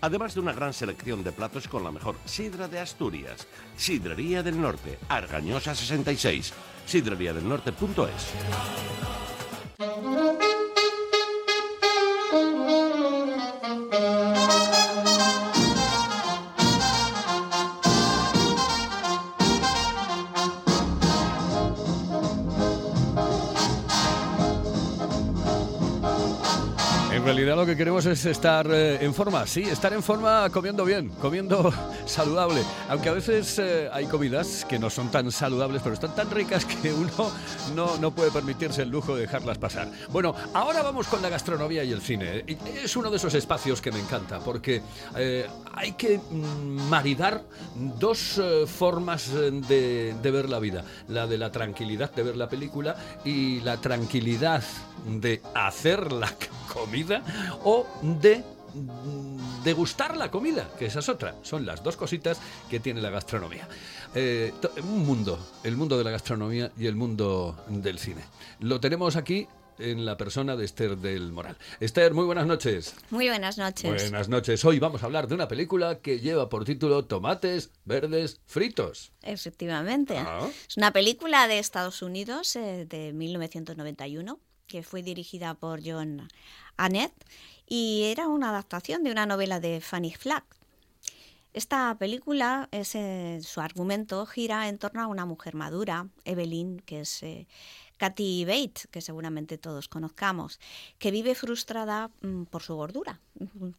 Además 0.00 0.34
de 0.34 0.40
una 0.40 0.52
gran 0.52 0.72
selección 0.72 1.22
de 1.22 1.30
platos 1.30 1.68
con 1.68 1.84
la 1.84 1.92
mejor 1.92 2.16
sidra 2.24 2.66
de 2.66 2.80
Asturias. 2.80 3.46
Sidrería 3.76 4.42
del 4.42 4.60
Norte, 4.60 4.98
Argañosa 5.08 5.76
66. 5.76 6.52
Sidreriadelnorte.es. 6.84 8.32
En 8.36 8.50
realidad 8.50 9.23
lo 27.64 27.70
que 27.70 27.78
queremos 27.78 28.04
es 28.04 28.26
estar 28.26 28.66
eh, 28.70 29.02
en 29.02 29.14
forma, 29.14 29.46
sí, 29.46 29.62
estar 29.62 29.90
en 29.94 30.02
forma 30.02 30.50
comiendo 30.50 30.84
bien, 30.84 31.08
comiendo 31.08 31.72
saludable. 32.04 32.62
Aunque 32.90 33.08
a 33.08 33.12
veces 33.12 33.58
eh, 33.58 33.88
hay 33.90 34.04
comidas 34.04 34.66
que 34.68 34.78
no 34.78 34.90
son 34.90 35.10
tan 35.10 35.32
saludables, 35.32 35.80
pero 35.80 35.94
están 35.94 36.14
tan 36.14 36.30
ricas 36.30 36.66
que 36.82 36.92
uno 36.92 37.32
no, 37.74 37.96
no 37.96 38.10
puede 38.10 38.30
permitirse 38.30 38.82
el 38.82 38.90
lujo 38.90 39.14
de 39.14 39.22
dejarlas 39.22 39.56
pasar. 39.56 39.88
Bueno, 40.10 40.34
ahora 40.52 40.82
vamos 40.82 41.06
con 41.06 41.22
la 41.22 41.30
gastronomía 41.30 41.82
y 41.84 41.92
el 41.92 42.02
cine. 42.02 42.44
Es 42.84 42.96
uno 42.96 43.10
de 43.10 43.16
esos 43.16 43.32
espacios 43.32 43.80
que 43.80 43.90
me 43.90 43.98
encanta, 43.98 44.40
porque 44.40 44.82
eh, 45.16 45.46
hay 45.72 45.92
que 45.92 46.18
mm, 46.18 46.90
maridar 46.90 47.44
dos 47.98 48.36
eh, 48.36 48.66
formas 48.66 49.32
de, 49.32 50.14
de 50.22 50.30
ver 50.30 50.50
la 50.50 50.58
vida. 50.58 50.84
La 51.08 51.26
de 51.26 51.38
la 51.38 51.50
tranquilidad 51.50 52.12
de 52.12 52.24
ver 52.24 52.36
la 52.36 52.50
película 52.50 52.94
y 53.24 53.60
la 53.60 53.78
tranquilidad 53.78 54.62
de 55.04 55.40
hacer 55.54 56.12
la 56.12 56.34
comida 56.72 57.22
o 57.64 57.86
de 58.02 58.42
degustar 59.62 60.16
la 60.16 60.30
comida, 60.30 60.68
que 60.78 60.86
esa 60.86 60.98
es 60.98 61.08
otra. 61.08 61.36
Son 61.42 61.64
las 61.64 61.82
dos 61.82 61.96
cositas 61.96 62.40
que 62.68 62.80
tiene 62.80 63.00
la 63.00 63.10
gastronomía. 63.10 63.68
Eh, 64.14 64.52
un 64.82 65.06
mundo, 65.06 65.38
el 65.62 65.76
mundo 65.76 65.96
de 65.96 66.04
la 66.04 66.10
gastronomía 66.10 66.70
y 66.76 66.86
el 66.86 66.96
mundo 66.96 67.64
del 67.68 67.98
cine. 67.98 68.22
Lo 68.60 68.80
tenemos 68.80 69.16
aquí 69.16 69.46
en 69.78 70.04
la 70.04 70.16
persona 70.16 70.56
de 70.56 70.64
Esther 70.64 70.96
del 70.96 71.32
Moral. 71.32 71.56
Esther, 71.80 72.14
muy 72.14 72.24
buenas 72.24 72.46
noches. 72.46 72.94
Muy 73.10 73.28
buenas 73.28 73.58
noches. 73.58 74.10
Buenas 74.10 74.28
noches. 74.28 74.64
Hoy 74.64 74.78
vamos 74.78 75.02
a 75.02 75.06
hablar 75.06 75.26
de 75.26 75.34
una 75.34 75.48
película 75.48 76.00
que 76.00 76.20
lleva 76.20 76.48
por 76.48 76.64
título 76.64 77.04
Tomates 77.06 77.70
verdes 77.84 78.40
fritos. 78.46 79.12
Efectivamente. 79.22 80.16
Ah. 80.18 80.48
Es 80.68 80.76
una 80.76 80.92
película 80.92 81.48
de 81.48 81.58
Estados 81.58 82.02
Unidos 82.02 82.54
eh, 82.56 82.86
de 82.88 83.12
1991 83.12 84.38
que 84.66 84.82
fue 84.82 85.02
dirigida 85.02 85.54
por 85.54 85.80
John 85.84 86.28
Annett 86.76 87.12
y 87.66 88.04
era 88.04 88.28
una 88.28 88.50
adaptación 88.50 89.04
de 89.04 89.12
una 89.12 89.26
novela 89.26 89.60
de 89.60 89.80
Fanny 89.80 90.12
Flagg. 90.12 90.44
Esta 91.54 91.96
película, 91.98 92.68
es, 92.72 92.96
eh, 92.96 93.38
su 93.42 93.60
argumento 93.60 94.26
gira 94.26 94.68
en 94.68 94.76
torno 94.76 95.02
a 95.02 95.06
una 95.06 95.24
mujer 95.24 95.54
madura, 95.54 96.08
Evelyn, 96.24 96.80
que 96.80 97.02
es 97.02 97.22
eh, 97.22 97.46
Kathy 97.96 98.44
Bates, 98.44 98.88
que 98.90 99.00
seguramente 99.00 99.56
todos 99.56 99.86
conozcamos, 99.86 100.58
que 100.98 101.12
vive 101.12 101.36
frustrada 101.36 102.10
mm, 102.22 102.44
por 102.44 102.62
su 102.62 102.74
gordura, 102.74 103.20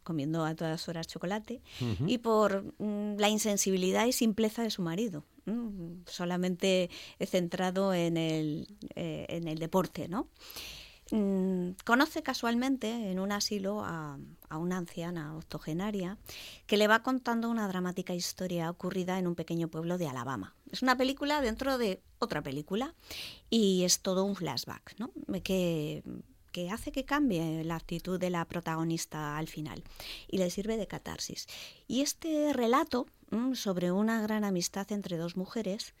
comiendo 0.02 0.46
a 0.46 0.54
todas 0.54 0.88
horas 0.88 1.06
chocolate, 1.06 1.60
y 2.06 2.16
por 2.16 2.64
mm, 2.78 3.18
la 3.18 3.28
insensibilidad 3.28 4.06
y 4.06 4.12
simpleza 4.12 4.62
de 4.62 4.70
su 4.70 4.80
marido, 4.80 5.24
mm, 5.44 6.04
solamente 6.06 6.88
centrado 7.26 7.92
en 7.92 8.16
el, 8.16 8.68
eh, 8.94 9.26
en 9.28 9.48
el 9.48 9.58
deporte, 9.58 10.08
¿no? 10.08 10.28
Mm, 11.12 11.72
conoce 11.84 12.24
casualmente 12.24 13.10
en 13.12 13.20
un 13.20 13.30
asilo 13.30 13.84
a, 13.84 14.18
una 14.50 14.76
anciana 14.76 15.36
octogenaria 15.36 16.18
que 16.66 16.76
le 16.76 16.88
va 16.88 17.02
contando 17.02 17.48
una 17.48 17.68
dramática 17.68 18.14
historia 18.14 18.70
ocurrida 18.70 19.18
en 19.18 19.28
un 19.28 19.36
pequeño 19.36 19.68
pueblo 19.68 19.98
de 19.98 20.08
Alabama. 20.08 20.54
Es 20.72 20.82
una 20.82 20.96
película 20.96 21.40
dentro 21.40 21.78
de 21.78 22.02
otra 22.18 22.42
película 22.42 22.94
y 23.50 23.84
es 23.84 24.00
todo 24.00 24.24
un 24.24 24.34
flashback, 24.34 24.96
¿no? 24.98 25.12
Que, 25.44 26.02
que 26.50 26.70
hace 26.70 26.90
que 26.90 27.04
cambie 27.04 27.62
la 27.62 27.76
actitud 27.76 28.18
de 28.18 28.30
la 28.30 28.44
protagonista 28.44 29.36
al 29.36 29.46
final 29.46 29.84
y 30.26 30.38
le 30.38 30.50
sirve 30.50 30.76
de 30.76 30.88
catarsis. 30.88 31.46
Y 31.86 32.00
este 32.00 32.52
relato 32.52 33.06
mm, 33.30 33.54
sobre 33.54 33.92
una 33.92 34.22
gran 34.22 34.42
amistad 34.42 34.90
entre 34.90 35.18
dos 35.18 35.36
mujeres 35.36 35.94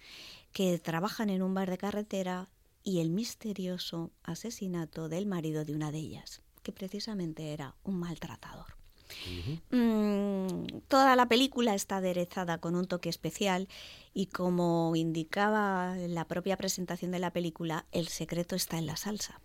que 0.52 0.78
trabajan 0.78 1.30
en 1.30 1.42
un 1.42 1.54
bar 1.54 1.70
de 1.70 1.78
carretera 1.78 2.48
y 2.86 3.00
el 3.00 3.10
misterioso 3.10 4.12
asesinato 4.22 5.08
del 5.08 5.26
marido 5.26 5.64
de 5.64 5.74
una 5.74 5.90
de 5.90 5.98
ellas, 5.98 6.40
que 6.62 6.70
precisamente 6.70 7.52
era 7.52 7.74
un 7.82 7.98
maltratador. 7.98 8.76
Mm, 9.72 10.82
toda 10.86 11.16
la 11.16 11.26
película 11.26 11.74
está 11.74 11.96
aderezada 11.96 12.58
con 12.58 12.76
un 12.76 12.86
toque 12.86 13.08
especial 13.08 13.66
y 14.14 14.26
como 14.26 14.94
indicaba 14.94 15.96
la 15.96 16.28
propia 16.28 16.56
presentación 16.56 17.10
de 17.10 17.18
la 17.18 17.32
película, 17.32 17.86
el 17.90 18.06
secreto 18.06 18.54
está 18.54 18.78
en 18.78 18.86
la 18.86 18.96
salsa. 18.96 19.40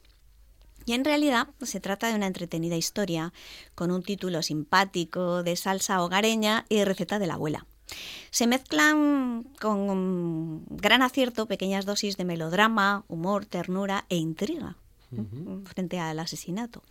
Y 0.85 0.93
en 0.93 1.03
realidad 1.03 1.47
se 1.63 1.79
trata 1.79 2.09
de 2.09 2.15
una 2.15 2.27
entretenida 2.27 2.75
historia 2.75 3.33
con 3.73 3.89
un 3.89 4.03
título 4.03 4.43
simpático 4.43 5.41
de 5.41 5.55
salsa 5.55 6.03
hogareña 6.03 6.65
y 6.69 6.83
receta 6.83 7.17
de 7.17 7.25
la 7.25 7.35
abuela. 7.35 7.65
Se 8.29 8.47
mezclan 8.47 9.43
con 9.59 10.65
gran 10.69 11.01
acierto 11.01 11.45
pequeñas 11.47 11.85
dosis 11.85 12.17
de 12.17 12.25
melodrama, 12.25 13.03
humor, 13.07 13.45
ternura 13.45 14.05
e 14.09 14.15
intriga 14.17 14.77
mm, 15.11 15.63
frente 15.65 15.99
al 15.99 16.19
asesinato, 16.19 16.81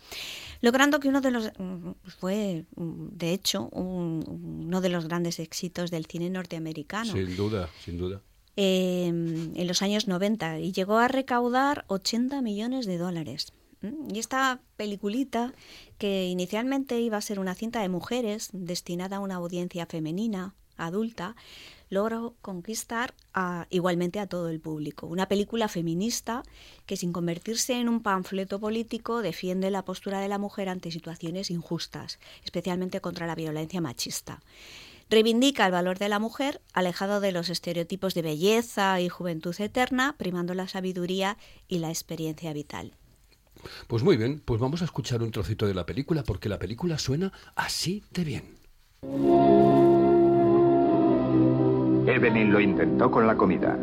logrando 0.61 1.01
que 1.01 1.09
uno 1.09 1.21
de 1.23 1.31
los 1.31 1.51
mm, 1.59 1.91
fue 2.19 2.67
mm, 2.77 3.09
de 3.13 3.33
hecho 3.33 3.69
un- 3.73 4.65
uno 4.67 4.81
de 4.83 4.89
los 4.91 5.07
grandes 5.07 5.39
éxitos 5.39 5.91
del 5.91 6.05
cine 6.07 6.29
norteamericano 6.31 7.13
Sin 7.13 7.35
duda, 7.37 7.69
sin 7.85 7.97
duda. 7.97 8.21
eh, 8.57 9.07
en 9.07 9.67
los 9.67 9.81
años 9.81 10.07
90 10.09 10.59
y 10.61 10.73
llegó 10.73 10.99
a 10.99 11.09
recaudar 11.09 11.85
80 11.89 12.43
millones 12.43 12.85
de 12.87 12.99
dólares. 12.99 13.53
Y 14.13 14.19
esta 14.19 14.61
peliculita, 14.77 15.55
que 15.97 16.27
inicialmente 16.29 17.01
iba 17.01 17.17
a 17.17 17.23
ser 17.23 17.39
una 17.41 17.55
cinta 17.55 17.81
de 17.81 17.89
mujeres 17.89 18.51
destinada 18.53 19.17
a 19.17 19.21
una 19.21 19.37
audiencia 19.37 19.87
femenina, 19.87 20.53
adulta, 20.87 21.37
logró 21.91 22.35
conquistar 22.41 23.15
igualmente 23.69 24.21
a 24.21 24.27
todo 24.27 24.49
el 24.49 24.61
público. 24.61 25.07
Una 25.07 25.27
película 25.29 25.69
feminista 25.69 26.43
que 26.87 26.97
sin 26.97 27.13
convertirse 27.13 27.75
en 27.75 27.89
un 27.89 28.01
panfleto 28.03 28.61
político 28.61 29.23
defiende 29.23 29.71
la 29.71 29.85
postura 29.85 30.21
de 30.21 30.29
la 30.29 30.39
mujer 30.39 30.69
ante 30.69 30.91
situaciones 30.91 31.51
injustas, 31.51 32.19
especialmente 32.45 33.01
contra 33.01 33.27
la 33.27 33.35
violencia 33.35 33.81
machista. 33.81 34.41
Reivindica 35.11 35.67
el 35.67 35.73
valor 35.73 35.99
de 35.99 36.09
la 36.09 36.21
mujer, 36.21 36.61
alejado 36.73 37.21
de 37.21 37.33
los 37.33 37.49
estereotipos 37.49 38.15
de 38.15 38.23
belleza 38.23 39.01
y 39.01 39.09
juventud 39.09 39.61
eterna, 39.61 40.15
primando 40.17 40.55
la 40.55 40.69
sabiduría 40.69 41.37
y 41.67 41.81
la 41.81 41.89
experiencia 41.89 42.53
vital. 42.53 42.95
Pues 43.89 44.05
muy 44.05 44.17
bien, 44.17 44.41
pues 44.45 44.61
vamos 44.61 44.83
a 44.83 44.85
escuchar 44.85 45.23
un 45.23 45.33
trocito 45.33 45.67
de 45.67 45.75
la 45.75 45.85
película 45.85 46.23
porque 46.23 46.49
la 46.49 46.61
película 46.61 46.99
suena 46.99 47.33
así 47.57 48.05
de 48.13 48.25
bien. 48.25 49.60
Evelyn 52.21 52.53
lo 52.53 52.61
intentó 52.61 53.11
con 53.11 53.27
la 53.27 53.35
comida. 53.35 53.79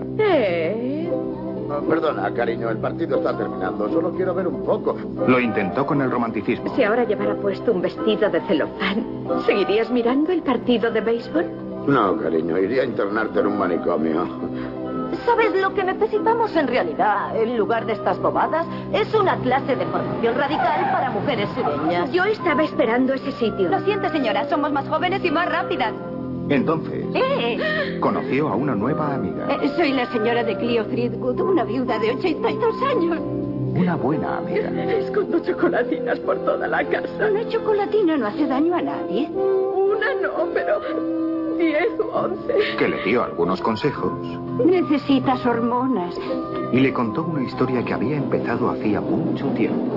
Ah, 1.69 1.82
Perdona, 1.89 2.32
cariño, 2.34 2.69
el 2.69 2.78
partido 2.78 3.17
está 3.17 3.36
terminando. 3.36 3.89
Solo 3.89 4.12
quiero 4.12 4.36
ver 4.36 4.47
un 4.47 4.63
poco. 4.63 4.95
Lo 5.28 5.39
intentó 5.39 5.86
con 5.88 6.02
el 6.04 6.12
romanticismo. 6.12 6.73
Si 6.76 6.84
ahora 6.84 7.04
llevara 7.04 7.34
puesto 7.36 7.73
un 7.73 7.82
vestido 7.82 8.30
de 8.30 8.39
celofán, 8.41 9.04
¿seguirías 9.47 9.89
mirando 9.89 10.32
el 10.32 10.43
partido 10.43 10.91
de 10.91 11.02
béisbol? 11.02 11.45
No, 11.88 12.15
cariño, 12.17 12.60
iría 12.60 12.84
a 12.84 12.86
internarte 12.86 13.39
en 13.39 13.47
un 13.47 13.58
manicomio. 13.58 14.28
¿Sabes 15.26 15.60
lo 15.60 15.73
que 15.73 15.84
necesitamos 15.84 16.56
en 16.56 16.67
realidad? 16.67 17.36
En 17.36 17.58
lugar 17.58 17.86
de 17.88 17.93
estas 17.93 18.19
bobadas, 18.21 18.67
es 18.93 19.12
una 19.15 19.36
clase 19.38 19.76
de 19.76 19.86
formación 19.88 20.36
radical 20.36 20.91
para 20.91 21.10
mujeres 21.10 21.50
sureñas. 21.56 22.12
Yo 22.12 22.23
estaba 22.26 22.63
esperando 22.63 23.13
ese 23.13 23.32
sitio. 23.32 23.67
Lo 23.69 23.80
siento, 23.82 24.10
señora, 24.10 24.47
somos 24.47 24.71
más 24.71 24.88
jóvenes 24.88 25.23
y 25.26 25.32
más 25.32 25.50
rápidas. 25.52 25.93
Entonces, 26.50 27.06
¡Eh! 27.14 27.98
conoció 28.00 28.48
a 28.50 28.56
una 28.56 28.74
nueva 28.76 29.16
amiga. 29.16 29.48
Eh, 29.62 29.70
Soy 29.76 29.92
la 29.92 30.06
señora 30.12 30.44
de 30.44 30.56
Clio 30.58 30.86
Threadgood, 30.86 31.40
una 31.42 31.64
viuda 31.64 32.00
de 32.00 32.12
82 32.12 32.82
años. 32.84 33.20
Una 33.76 33.96
buena 33.96 34.38
amiga. 34.38 34.70
Escondo 34.98 35.40
chocolatinas 35.40 36.20
por 36.20 36.38
toda 36.40 36.68
la 36.68 36.84
casa. 36.86 37.30
Una 37.30 37.48
chocolatina 37.48 38.18
no 38.18 38.28
hace 38.28 38.48
daño 38.48 38.76
a 38.76 38.82
nadie. 38.82 39.30
Una 39.30 40.14
no, 40.22 40.48
pero 40.54 40.80
10 41.58 42.00
o 42.00 42.18
11. 42.18 42.54
Que 42.80 42.88
le 42.88 43.04
dio 43.04 43.24
algunos 43.24 43.62
consejos 43.62 44.12
Necesitas 44.66 45.46
hormonas. 45.46 46.16
y 46.72 46.80
le 46.80 46.92
contó 46.94 47.24
una 47.24 47.44
historia 47.44 47.84
que 47.84 47.94
había 47.94 48.18
empezado 48.18 48.70
hacía 48.72 49.00
mucho 49.02 49.46
tiempo. 49.50 49.94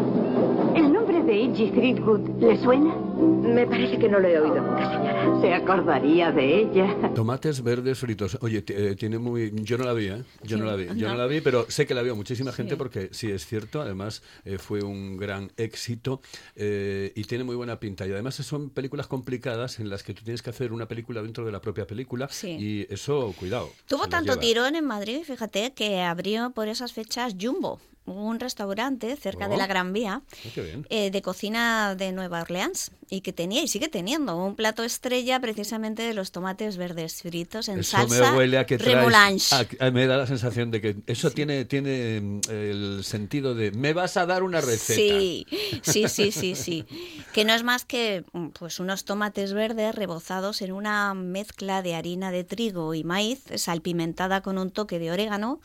¿El 1.30 1.46
nombre 1.46 1.56
de 1.56 1.62
Iggy 1.62 1.70
Threadgood 1.70 2.40
le 2.40 2.58
suena? 2.58 2.94
Me 2.94 3.64
parece 3.64 3.98
que 3.98 4.08
no 4.08 4.18
lo 4.18 4.26
he 4.26 4.40
oído 4.40 4.56
nunca, 4.56 4.90
señora. 4.90 5.40
Se 5.40 5.54
acordaría 5.54 6.32
de 6.32 6.62
ella. 6.62 7.12
Tomates 7.14 7.62
verdes 7.62 7.98
fritos. 7.98 8.36
Oye, 8.40 8.64
eh, 8.66 8.96
tiene 8.98 9.18
muy. 9.18 9.52
Yo 9.62 9.78
no 9.78 9.84
la 9.84 9.92
vi, 9.92 10.06
¿eh? 10.06 10.24
Yo 10.42 10.56
no 10.56 10.64
la 10.64 10.74
vi. 10.74 10.88
Yo 10.96 11.08
no 11.08 11.14
la 11.14 11.26
vi, 11.26 11.40
pero 11.40 11.70
sé 11.70 11.86
que 11.86 11.94
la 11.94 12.02
vio 12.02 12.16
muchísima 12.16 12.50
gente 12.50 12.76
porque 12.76 13.10
sí 13.12 13.30
es 13.30 13.46
cierto. 13.46 13.80
Además, 13.80 14.22
eh, 14.44 14.58
fue 14.58 14.82
un 14.82 15.16
gran 15.16 15.52
éxito 15.56 16.20
eh, 16.56 17.12
y 17.14 17.22
tiene 17.24 17.44
muy 17.44 17.54
buena 17.54 17.78
pinta. 17.78 18.06
Y 18.08 18.12
además, 18.12 18.34
son 18.34 18.70
películas 18.70 19.06
complicadas 19.06 19.78
en 19.78 19.88
las 19.88 20.02
que 20.02 20.14
tú 20.14 20.24
tienes 20.24 20.42
que 20.42 20.50
hacer 20.50 20.72
una 20.72 20.88
película 20.88 21.22
dentro 21.22 21.44
de 21.44 21.52
la 21.52 21.60
propia 21.60 21.86
película. 21.86 22.28
Sí. 22.28 22.56
Y 22.58 22.92
eso, 22.92 23.34
cuidado. 23.38 23.70
Tuvo 23.86 24.08
tanto 24.08 24.36
tirón 24.38 24.74
en 24.74 24.84
Madrid, 24.84 25.22
fíjate, 25.24 25.74
que 25.74 26.00
abrió 26.00 26.50
por 26.50 26.66
esas 26.66 26.92
fechas 26.92 27.36
Jumbo, 27.40 27.78
un 28.10 28.40
restaurante 28.40 29.16
cerca 29.16 29.48
de 29.48 29.54
Oh. 29.54 29.58
la 29.58 29.66
Gran 29.66 29.92
Vía 29.92 30.22
Oh, 30.46 30.60
bien. 30.62 30.86
eh, 30.90 31.10
de 31.10 31.22
cocina 31.22 31.94
de 31.94 32.12
Nueva 32.12 32.42
Orleans 32.42 32.90
y 33.08 33.22
que 33.22 33.32
tenía 33.32 33.62
y 33.62 33.68
sigue 33.68 33.88
teniendo 33.88 34.36
un 34.36 34.54
plato 34.54 34.84
estrella 34.84 35.40
precisamente 35.40 36.02
de 36.02 36.14
los 36.14 36.30
tomates 36.32 36.76
verdes 36.76 37.22
fritos 37.22 37.68
en 37.68 37.80
Eso 37.80 37.96
salsa 37.96 38.30
me 38.32 38.36
huele 38.38 38.58
a 38.58 38.66
que 38.66 38.78
traes, 38.78 39.52
a- 39.52 39.66
a- 39.80 39.90
me 39.90 40.06
da 40.06 40.16
la 40.16 40.26
sensación 40.26 40.70
de 40.70 40.80
que 40.80 40.96
eso 41.06 41.30
tiene, 41.30 41.64
tiene 41.64 42.20
mm, 42.20 42.40
el 42.50 43.00
sentido 43.04 43.54
de 43.54 43.72
me 43.72 43.92
vas 43.92 44.16
a 44.16 44.26
dar 44.26 44.42
una 44.42 44.60
receta. 44.60 44.94
Sí, 44.94 45.46
sí, 45.82 46.08
sí, 46.08 46.30
sí, 46.32 46.54
sí. 46.54 46.84
Que 47.32 47.44
no 47.44 47.52
es 47.54 47.62
más 47.62 47.84
que 47.84 48.24
mm, 48.32 48.48
pues 48.48 48.78
unos 48.80 49.04
tomates 49.04 49.52
verdes 49.52 49.94
rebozados 49.94 50.62
en 50.62 50.72
una 50.72 51.14
mezcla 51.14 51.82
de 51.82 51.94
harina 51.94 52.30
de 52.30 52.44
trigo 52.44 52.94
y 52.94 53.02
maíz, 53.04 53.42
salpimentada 53.56 54.40
con 54.42 54.58
un 54.58 54.70
toque 54.70 54.98
de 54.98 55.10
orégano, 55.10 55.60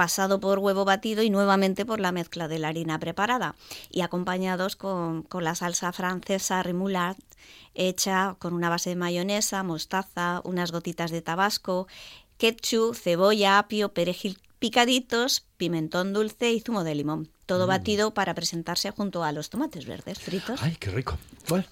pasado 0.00 0.40
por 0.40 0.60
huevo 0.60 0.86
batido 0.86 1.22
y 1.22 1.28
nuevamente 1.28 1.84
por 1.84 2.00
la 2.00 2.10
mezcla 2.10 2.48
de 2.48 2.58
la 2.58 2.68
harina 2.68 2.98
preparada. 2.98 3.54
Y 3.90 4.00
acompañados 4.00 4.74
con, 4.74 5.22
con 5.24 5.44
la 5.44 5.54
salsa 5.54 5.92
francesa 5.92 6.62
remoulade 6.62 7.18
hecha 7.74 8.34
con 8.38 8.54
una 8.54 8.70
base 8.70 8.88
de 8.88 8.96
mayonesa, 8.96 9.62
mostaza, 9.62 10.40
unas 10.44 10.72
gotitas 10.72 11.10
de 11.10 11.20
tabasco, 11.20 11.86
ketchup, 12.38 12.94
cebolla, 12.94 13.58
apio, 13.58 13.92
perejil 13.92 14.38
picaditos, 14.60 15.48
pimentón 15.56 16.12
dulce 16.12 16.52
y 16.52 16.60
zumo 16.60 16.84
de 16.84 16.94
limón. 16.94 17.30
Todo 17.46 17.66
batido 17.66 18.14
para 18.14 18.34
presentarse 18.34 18.92
junto 18.92 19.24
a 19.24 19.32
los 19.32 19.50
tomates 19.50 19.84
verdes 19.86 20.20
fritos. 20.20 20.62
Ay, 20.62 20.76
qué 20.78 20.90
rico. 20.90 21.18
Bueno, 21.48 21.64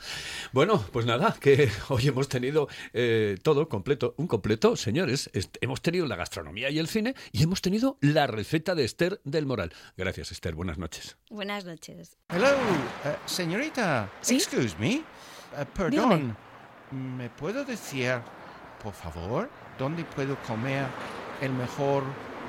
bueno, 0.52 0.84
pues 0.92 1.06
nada, 1.06 1.36
que 1.38 1.70
hoy 1.88 2.08
hemos 2.08 2.28
tenido 2.28 2.66
eh, 2.92 3.38
todo 3.42 3.68
completo, 3.68 4.14
un 4.16 4.26
completo, 4.26 4.74
señores. 4.74 5.30
Hemos 5.60 5.80
tenido 5.80 6.06
la 6.06 6.16
gastronomía 6.16 6.70
y 6.70 6.80
el 6.80 6.88
cine 6.88 7.14
y 7.30 7.44
hemos 7.44 7.60
tenido 7.60 7.96
la 8.00 8.26
receta 8.26 8.74
de 8.74 8.84
Esther 8.84 9.20
del 9.22 9.46
Moral. 9.46 9.72
Gracias, 9.96 10.32
Esther. 10.32 10.56
Buenas 10.56 10.78
noches. 10.78 11.16
Buenas 11.30 11.64
noches. 11.64 12.16
Hello, 12.30 12.48
eh, 13.04 13.16
señorita. 13.26 14.10
Excuse 14.28 14.74
me. 14.80 14.94
Eh, 14.94 15.02
perdón. 15.74 16.36
¿Me 16.90 17.28
puedo 17.28 17.64
decir, 17.64 18.14
por 18.82 18.94
favor, 18.94 19.50
dónde 19.78 20.04
puedo 20.04 20.36
comer 20.42 20.86
el 21.42 21.52
mejor 21.52 22.02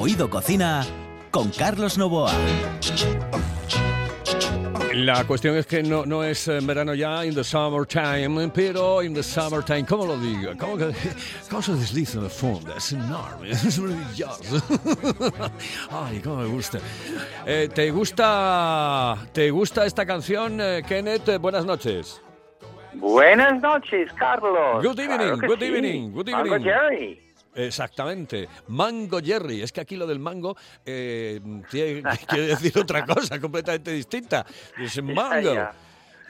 Oído 0.00 0.30
Cocina 0.30 0.84
con 1.30 1.50
Carlos 1.50 1.98
Novoa. 1.98 2.32
La 4.94 5.24
cuestión 5.24 5.56
es 5.56 5.66
que 5.66 5.82
no, 5.82 6.04
no 6.04 6.24
es 6.24 6.48
en 6.48 6.66
verano 6.66 6.94
ya, 6.94 7.24
in 7.24 7.34
the 7.34 7.44
summertime, 7.44 8.48
pero 8.52 9.02
in 9.02 9.14
the 9.14 9.22
summertime, 9.22 9.84
¿cómo 9.86 10.04
lo 10.04 10.18
digo? 10.18 10.52
¿Cómo, 10.58 10.76
que- 10.76 10.92
cómo 11.48 11.62
se 11.62 11.74
desliza 11.74 12.18
en 12.18 12.24
el 12.24 12.30
fondo? 12.30 12.74
Es 12.76 12.92
enorme, 12.92 13.50
es 13.52 13.78
maravilloso. 13.78 14.42
Ay, 15.90 16.18
cómo 16.20 16.36
me 16.38 16.46
gusta. 16.46 16.78
Eh, 17.46 17.68
¿Te 17.72 17.90
gusta 17.90 19.16
te 19.32 19.50
gusta 19.50 19.86
esta 19.86 20.04
canción, 20.04 20.60
eh, 20.60 20.82
Kenneth? 20.86 21.28
Eh, 21.28 21.38
Buenas 21.38 21.64
noches. 21.64 22.20
Buenas 22.94 23.60
noches, 23.62 24.12
Carlos. 24.14 24.82
Good 24.84 24.98
evening, 24.98 25.16
Claro 25.18 25.36
good 25.46 25.58
sí. 25.60 25.64
evening, 25.66 26.10
good 26.12 26.28
Mango 26.30 26.46
evening. 26.56 26.64
Jerry. 26.64 27.29
Exactamente, 27.54 28.48
Mango 28.68 29.20
Jerry. 29.20 29.62
Es 29.62 29.72
que 29.72 29.80
aquí 29.80 29.96
lo 29.96 30.06
del 30.06 30.18
mango 30.18 30.56
eh, 30.84 31.40
tiene- 31.70 32.02
quiere 32.28 32.46
decir 32.46 32.78
otra 32.78 33.04
cosa 33.04 33.40
completamente 33.40 33.90
distinta. 33.92 34.46
Es 34.78 35.02
mango. 35.02 35.52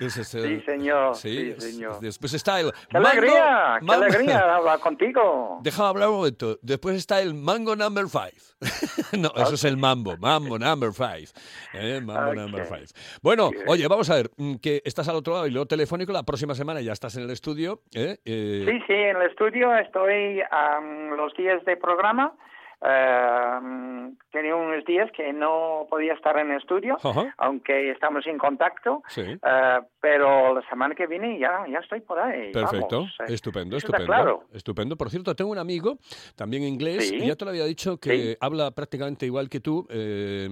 Es, 0.01 0.15
Sí, 0.15 0.61
señor. 0.63 1.15
sí, 1.15 1.55
Sí, 1.59 1.73
señor. 1.73 2.01
después 2.01 2.33
está 2.35 2.59
el 2.61 2.73
¡Qué 2.73 2.95
mango, 2.99 3.09
alegría! 3.09 3.77
¡Qué 3.81 3.85
mango- 3.87 4.05
alegría 4.05 4.57
hablar 4.57 4.79
contigo! 4.81 5.59
Déjame 5.63 5.89
hablar 5.91 6.09
un 6.09 6.17
momento. 6.17 6.59
Después 6.63 6.97
está 6.97 7.21
el 7.21 7.35
mango 7.35 7.77
number 7.77 8.07
five. 8.09 8.33
no, 9.19 9.31
eso 9.37 9.55
es 9.55 9.65
el 9.65 9.77
mambo. 9.77 10.17
Mambo 10.17 10.59
number 10.59 10.93
five. 10.93 11.27
Eh, 11.75 12.01
Mambo 12.03 12.31
Ok. 12.31 12.37
number 12.37 12.65
five. 12.67 12.87
Bueno, 13.23 13.51
oye, 13.67 13.87
vamos 13.89 14.09
a 14.11 14.15
ver, 14.17 14.31
mm, 14.37 14.55
que 14.57 14.83
estás 14.85 15.09
al 15.09 15.17
otro 15.17 15.35
lado 15.35 15.47
y 15.47 15.51
luego 15.51 15.67
telefónico. 15.67 16.13
La 16.13 16.23
próxima 16.23 16.55
semana 16.55 16.81
ya 16.81 16.93
estás 16.93 17.17
en 17.17 17.25
el 17.25 17.31
estudio. 17.31 17.83
¿eh? 17.95 18.19
Eh, 18.25 18.65
Sí, 18.69 18.79
sí, 18.87 18.93
en 18.93 19.17
el 19.17 19.31
estudio 19.31 19.75
estoy 19.77 20.41
am, 20.51 21.11
los 21.17 21.35
días 21.37 21.65
de 21.65 21.77
programa. 21.77 22.35
Am, 22.81 24.17
tenía 24.33 24.55
unos 24.57 24.85
días 24.85 25.11
que 25.17 25.33
no 25.33 25.87
podía 25.91 26.15
estar 26.15 26.37
en 26.39 26.51
el 26.51 26.59
estudio, 26.59 26.97
Ajá. 27.03 27.35
aunque 27.39 27.91
estamos 27.91 28.27
en 28.27 28.39
contacto. 28.39 29.03
Sí. 29.09 29.21
eh, 29.23 29.79
pero 30.01 30.55
la 30.55 30.67
semana 30.69 30.95
que 30.95 31.07
viene 31.07 31.39
ya, 31.39 31.65
ya 31.71 31.79
estoy 31.79 32.01
por 32.01 32.19
ahí. 32.19 32.53
Perfecto, 32.53 32.97
vamos, 33.01 33.15
eh. 33.21 33.35
estupendo, 33.35 33.77
estupendo. 33.77 34.07
claro. 34.07 34.45
Estupendo. 34.53 34.97
Por 34.97 35.11
cierto, 35.11 35.35
tengo 35.35 35.51
un 35.51 35.59
amigo, 35.59 35.99
también 36.37 36.63
inglés, 36.63 37.09
Sí. 37.09 37.17
y 37.17 37.27
ya 37.27 37.37
te 37.37 37.45
lo 37.45 37.51
había 37.51 37.65
dicho, 37.67 37.99
que 37.99 38.11
Sí. 38.33 38.37
habla 38.41 38.71
prácticamente 38.71 39.27
igual 39.27 39.49
que 39.51 39.61
tú, 39.61 39.87
eh, 39.91 40.49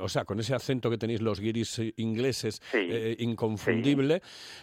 o 0.00 0.08
sea, 0.08 0.24
con 0.24 0.40
ese 0.40 0.54
acento 0.54 0.88
que 0.90 0.98
tenéis 0.98 1.20
los 1.20 1.40
guiris 1.40 1.80
ingleses, 1.96 2.60
eh, 2.72 3.16
inconfundible, 3.18 4.22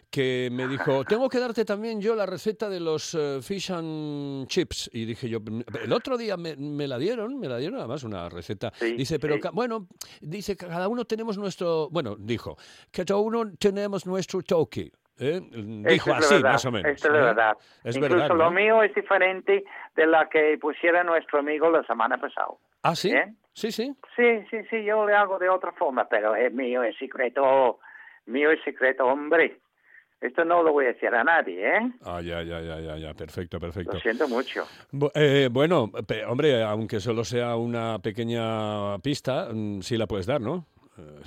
que 0.10 0.50
me 0.52 0.68
dijo, 0.68 1.04
tengo 1.06 1.30
que 1.30 1.40
darte 1.40 1.64
también 1.66 2.02
yo 2.02 2.16
la 2.16 2.26
receta 2.26 2.70
de 2.70 2.80
los 2.80 3.14
eh, 3.16 3.40
fish 3.42 3.72
and 3.72 4.48
chips. 4.48 4.90
Y 4.94 5.06
dije 5.06 5.30
yo, 5.30 5.40
el 5.84 5.94
otro 5.94 6.18
día 6.18 6.38
me, 6.38 6.56
me 6.56 6.88
la 6.88 6.98
dieron, 7.04 7.40
me 7.40 7.48
la 7.48 7.58
dieron 7.58 7.80
además 7.80 8.04
una 8.04 8.28
receta. 8.30 8.72
dice, 8.82 9.20
pero 9.20 9.40
ca- 9.40 9.52
bueno, 9.52 9.88
dice, 10.22 10.56
cada 10.58 10.88
uno 10.88 11.06
tenemos 11.06 11.38
nuestro, 11.38 11.90
bueno, 11.90 12.16
dijo, 12.18 12.58
cada 12.92 13.18
uno 13.18 13.44
tenemos 13.60 14.06
nuestro 14.06 14.42
toque. 14.42 14.92
¿eh? 15.20 15.40
Dijo 15.52 16.10
Esto 16.10 16.14
así, 16.16 16.34
verdad, 16.36 16.52
más 16.54 16.66
o 16.66 16.72
menos. 16.72 16.92
Esto 16.92 17.08
es 17.10 17.14
¿eh? 17.14 17.18
verdad. 17.18 17.58
Es 17.84 17.96
Incluso 17.96 18.16
verdad, 18.16 18.30
lo 18.36 18.46
¿no? 18.46 18.52
mío 18.52 18.82
es 18.84 18.94
diferente 18.96 19.64
de 19.96 20.08
la 20.08 20.28
que 20.28 20.58
pusiera 20.60 21.04
nuestro 21.04 21.40
amigo 21.40 21.70
la 21.70 21.84
semana 21.84 22.18
pasada. 22.20 22.48
¿Ah, 22.82 22.96
sí? 22.96 23.12
¿Eh? 23.12 23.32
Sí, 23.54 23.72
sí. 23.72 23.94
Sí, 24.16 24.24
sí, 24.50 24.58
sí, 24.70 24.84
yo 24.84 25.06
le 25.06 25.14
hago 25.14 25.38
de 25.38 25.50
otra 25.50 25.72
forma, 25.74 26.10
pero 26.10 26.36
es 26.36 26.52
mío, 26.52 26.82
es 26.82 26.98
secreto, 26.98 27.80
mío 28.26 28.50
es 28.50 28.60
secreto, 28.64 29.06
hombre. 29.06 29.60
Esto 30.24 30.46
no 30.46 30.64
lo 30.64 30.72
voy 30.72 30.86
a 30.86 30.94
decir 30.94 31.14
a 31.14 31.22
nadie, 31.22 31.68
¿eh? 31.68 31.92
Ah, 32.06 32.22
ya, 32.22 32.42
ya, 32.44 32.62
ya, 32.62 32.80
ya, 32.80 32.96
ya, 32.96 33.14
perfecto, 33.14 33.60
perfecto. 33.60 33.92
Lo 33.92 34.00
siento 34.00 34.26
mucho. 34.30 34.66
Eh, 35.16 35.50
bueno, 35.52 35.92
hombre, 36.30 36.64
aunque 36.64 37.02
solo 37.02 37.26
sea 37.26 37.58
una 37.58 38.00
pequeña 38.00 38.98
pista, 39.00 39.50
mm, 39.52 39.82
sí 39.82 39.98
la 39.98 40.08
puedes 40.08 40.26
dar, 40.26 40.40
¿no? 40.40 40.66
Eh, 40.98 41.20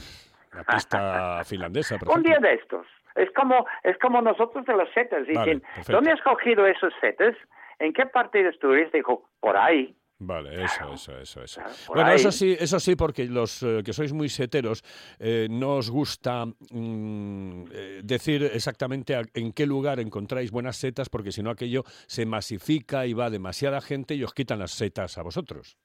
La 0.55 0.65
pista 0.65 1.45
finlandesa, 1.45 1.99
por 1.99 2.09
Un 2.17 2.23
día 2.23 2.39
de 2.39 2.55
estos. 2.55 2.87
Es 3.17 3.31
como, 3.33 3.67
es 3.85 3.99
como 3.99 4.23
nosotros 4.23 4.65
de 4.65 4.75
los 4.75 4.89
setas. 4.95 5.27
Vale, 5.27 5.29
Dicen, 5.29 5.61
perfecto. 5.61 5.93
¿dónde 5.93 6.13
has 6.13 6.23
cogido 6.23 6.67
esos 6.67 6.95
setas? 6.99 7.37
¿En 7.79 7.93
qué 7.93 8.07
parte 8.07 8.43
de 8.43 8.49
Asturias? 8.49 8.91
Dijo, 8.93 9.29
por 9.41 9.59
ahí. 9.59 9.95
Vale, 10.19 10.65
eso, 10.65 10.95
eso, 10.95 11.19
eso, 11.21 11.43
eso. 11.43 11.61
por 11.87 11.97
Bueno, 11.97 12.13
eso 12.13 12.33
sí, 12.33 12.57
eso 12.59 12.81
sí, 12.81 12.97
porque 12.97 13.27
los 13.27 13.63
eh, 13.63 13.83
que 13.85 13.93
sois 13.93 14.15
muy 14.15 14.31
seteros 14.31 14.83
eh, 15.19 15.47
no 15.51 15.75
os 15.77 15.91
gusta 15.91 16.47
mm, 16.47 17.65
eh, 17.71 18.01
decir 18.03 18.43
exactamente 18.45 19.15
a- 19.15 19.23
en 19.35 19.53
qué 19.53 19.67
lugar 19.67 20.01
encontráis 20.01 20.51
buenas 20.51 20.77
setas, 20.77 21.11
porque 21.11 21.33
si 21.33 21.43
no 21.43 21.51
aquello 21.51 21.83
se 22.07 22.25
masifica 22.25 23.05
y 23.05 23.13
va 23.13 23.29
demasiada 23.29 23.83
gente 23.83 24.15
y 24.15 24.25
os 24.25 24.33
quitan 24.33 24.59
las 24.59 24.71
setas 24.71 25.19
a 25.19 25.23
vosotros. 25.23 25.77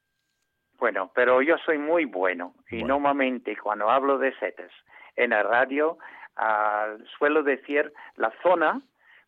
Bueno, 0.80 1.12
pero 1.14 1.42
yo 1.42 1.58
soy 1.66 1.78
muy 1.78 2.06
bueno 2.06 2.56
y 2.70 2.78
Bueno. 2.80 2.88
normalmente 2.96 3.58
cuando 3.58 3.90
hablo 3.90 4.18
de 4.18 4.34
setas 4.40 4.72
en 5.18 5.32
la 5.32 5.44
radio 5.44 5.98
ah, 6.38 6.96
suelo 7.18 7.44
decir 7.44 7.92
la 8.16 8.32
zona 8.42 8.82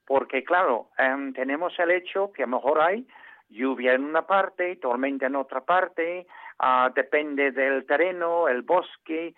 porque 0.06 0.44
claro, 0.46 0.90
em, 0.98 1.34
tenemos 1.34 1.78
el 1.78 1.92
hecho 1.92 2.32
que 2.32 2.44
a 2.44 2.46
lo 2.48 2.56
mejor 2.58 2.80
hay 2.82 3.06
lluvia 3.54 3.94
en 3.94 4.04
una 4.04 4.26
parte, 4.28 4.76
tormenta 4.78 5.28
en 5.28 5.36
otra 5.36 5.62
parte, 5.62 6.28
ah, 6.60 6.92
depende 6.94 7.52
del 7.52 7.86
terreno, 7.86 8.48
el 8.48 8.64
bosque, 8.64 9.36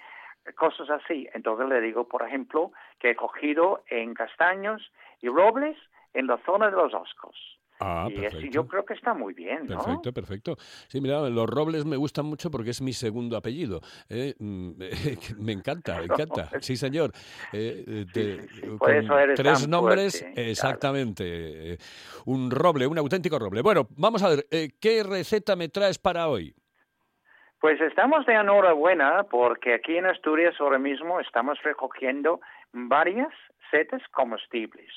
cosas 0.55 0.89
así. 0.89 1.27
Entonces 1.33 1.67
le 1.67 1.81
digo, 1.81 2.07
por 2.07 2.23
ejemplo, 2.23 2.71
que 2.99 3.11
he 3.11 3.15
cogido 3.15 3.83
en 3.87 4.13
castaños 4.13 4.91
y 5.21 5.29
robles 5.29 5.77
en 6.13 6.27
la 6.27 6.37
zona 6.45 6.69
de 6.69 6.77
los 6.77 6.93
oscos. 6.93 7.54
Ah, 7.79 8.07
y 8.09 8.21
perfecto. 8.21 8.47
yo 8.51 8.67
creo 8.67 8.85
que 8.85 8.93
está 8.93 9.13
muy 9.13 9.33
bien, 9.33 9.67
¿no? 9.67 9.67
Perfecto, 9.67 10.13
perfecto. 10.13 10.55
Sí, 10.87 11.01
mira, 11.01 11.29
los 11.29 11.49
robles 11.49 11.85
me 11.85 11.97
gustan 11.97 12.25
mucho 12.25 12.49
porque 12.49 12.69
es 12.69 12.81
mi 12.81 12.93
segundo 12.93 13.35
apellido. 13.35 13.81
¿eh? 14.09 14.33
Mm, 14.39 14.71
me 15.39 15.51
encanta, 15.51 15.97
me 15.99 16.05
encanta. 16.05 16.49
Sí, 16.61 16.77
señor. 16.77 17.11
Eh, 17.51 17.83
eh, 17.85 18.05
te- 18.11 18.37
por 18.69 18.77
con 18.79 18.93
eso 18.95 19.19
eres 19.19 19.35
tres 19.35 19.61
tan 19.61 19.69
nombres, 19.69 20.19
fuerte, 20.21 20.49
exactamente. 20.51 21.73
Eh, 21.73 21.77
Un 22.25 22.49
roble, 22.49 22.87
un 22.87 22.97
auténtico 22.97 23.37
roble. 23.37 23.61
Bueno, 23.61 23.87
vamos 23.97 24.23
a 24.23 24.29
ver, 24.29 24.45
eh, 24.51 24.69
¿qué 24.79 25.03
receta 25.03 25.55
me 25.55 25.67
traes 25.69 25.99
para 25.99 26.27
hoy? 26.29 26.55
Pues 27.59 27.79
estamos 27.81 28.25
de 28.25 28.33
enhorabuena 28.33 29.23
porque 29.29 29.73
aquí 29.73 29.97
en 29.97 30.05
Asturias 30.05 30.55
ahora 30.59 30.77
mismo 30.77 31.19
estamos 31.19 31.57
recogiendo 31.63 32.39
varias 32.71 33.33
setas 33.71 34.01
comestibles. 34.11 34.89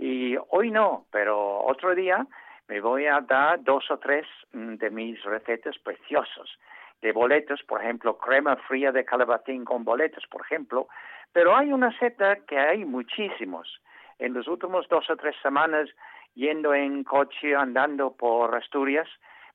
Y 0.00 0.34
hoy 0.48 0.70
no, 0.70 1.04
pero 1.12 1.62
otro 1.62 1.94
día 1.94 2.26
me 2.68 2.80
voy 2.80 3.04
a 3.04 3.20
dar 3.20 3.62
dos 3.62 3.90
o 3.90 3.98
tres 3.98 4.26
mm, 4.54 4.76
de 4.76 4.88
mis 4.88 5.22
recetas 5.24 5.76
preciosos 5.78 6.58
de 7.02 7.12
boletos, 7.12 7.62
por 7.64 7.82
ejemplo, 7.82 8.16
crema 8.16 8.56
fría 8.56 8.92
de 8.92 9.04
calabacín 9.04 9.62
con 9.66 9.84
boletos, 9.84 10.26
por 10.30 10.40
ejemplo. 10.40 10.88
Pero 11.34 11.54
hay 11.54 11.70
una 11.70 11.96
seta 11.98 12.36
que 12.46 12.58
hay 12.58 12.86
muchísimos. 12.86 13.82
En 14.18 14.32
los 14.32 14.48
últimos 14.48 14.88
dos 14.88 15.10
o 15.10 15.16
tres 15.16 15.36
semanas, 15.42 15.90
yendo 16.34 16.72
en 16.72 17.04
coche, 17.04 17.54
andando 17.54 18.16
por 18.16 18.54
Asturias, 18.56 19.08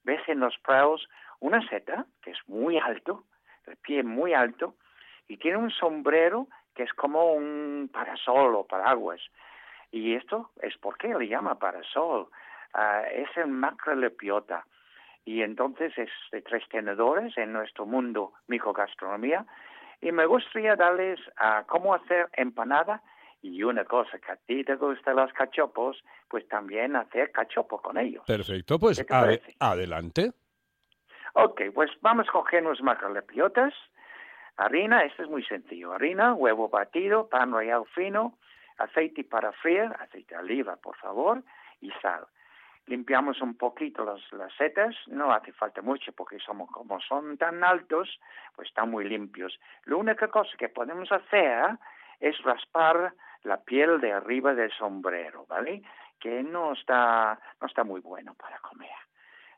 ves 0.03 0.21
en 0.27 0.41
los 0.41 0.55
prados 0.59 1.09
una 1.39 1.67
seta 1.69 2.05
que 2.21 2.31
es 2.31 2.39
muy 2.47 2.77
alto, 2.77 3.23
el 3.65 3.77
pie 3.77 4.03
muy 4.03 4.35
alto, 4.35 4.75
y 5.27 5.37
tiene 5.37 5.57
un 5.57 5.71
sombrero 5.71 6.47
que 6.75 6.83
es 6.83 6.93
como 6.93 7.33
un 7.33 7.89
parasol 7.91 8.53
o 8.53 8.67
paraguas. 8.67 9.21
Y 9.95 10.13
esto 10.13 10.49
es 10.61 10.77
por 10.77 10.97
qué 10.97 11.07
le 11.07 11.25
llama 11.25 11.57
parasol. 11.57 12.27
Ah, 12.73 13.03
es 13.09 13.29
el 13.37 13.47
macrolepiota. 13.47 14.65
Y 15.23 15.41
entonces 15.41 15.97
es 15.97 16.09
de 16.33 16.41
tres 16.41 16.67
tenedores 16.67 17.37
en 17.37 17.53
nuestro 17.53 17.85
mundo 17.85 18.33
microgastronomía. 18.47 19.45
Y 20.01 20.11
me 20.11 20.25
gustaría 20.25 20.75
darles 20.75 21.21
a 21.37 21.63
cómo 21.63 21.95
hacer 21.95 22.27
empanada 22.33 23.01
y 23.41 23.63
una 23.63 23.85
cosa 23.85 24.19
que 24.19 24.33
a 24.33 24.35
ti 24.35 24.65
te 24.65 24.75
gustan 24.75 25.15
los 25.15 25.31
cachopos, 25.31 26.03
pues 26.27 26.45
también 26.49 26.97
hacer 26.97 27.31
cachopo 27.31 27.81
con 27.81 27.97
ellos. 27.97 28.25
Perfecto, 28.27 28.77
pues 28.77 29.01
adelante. 29.59 30.33
Ok, 31.35 31.61
pues 31.73 31.89
vamos 32.01 32.27
a 32.27 32.31
coger 32.33 32.65
unos 32.65 32.81
macrolepiotas, 32.81 33.73
harina, 34.57 35.03
esto 35.03 35.23
es 35.23 35.29
muy 35.29 35.45
sencillo, 35.45 35.93
harina, 35.93 36.33
huevo 36.33 36.67
batido, 36.67 37.29
pan 37.29 37.53
rallado 37.53 37.85
fino, 37.85 38.37
aceite 38.77 39.23
para 39.23 39.51
freír, 39.53 39.91
aceite 39.99 40.35
de 40.35 40.41
oliva, 40.41 40.75
por 40.77 40.95
favor, 40.97 41.43
y 41.81 41.91
sal. 42.01 42.25
Limpiamos 42.87 43.41
un 43.41 43.57
poquito 43.57 44.05
las, 44.05 44.53
setas, 44.53 44.95
no 45.07 45.31
hace 45.31 45.51
falta 45.53 45.81
mucho 45.81 46.11
porque 46.11 46.37
somos, 46.39 46.69
como 46.69 46.99
son 47.01 47.37
tan 47.37 47.63
altos, 47.63 48.19
pues 48.55 48.67
están 48.67 48.91
muy 48.91 49.05
limpios. 49.05 49.59
La 49.85 49.95
única 49.95 50.27
cosa 50.27 50.51
que 50.57 50.69
podemos 50.69 51.11
hacer 51.11 51.77
es 52.19 52.37
raspar 52.43 53.13
la 53.43 53.57
piel 53.57 53.99
de 53.99 54.13
arriba 54.13 54.53
del 54.53 54.71
sombrero, 54.71 55.45
¿vale? 55.47 55.81
Que 56.19 56.43
no 56.43 56.73
está, 56.73 57.39
no 57.59 57.67
está 57.67 57.83
muy 57.83 58.01
bueno 58.01 58.35
para 58.35 58.59
comer. 58.59 58.89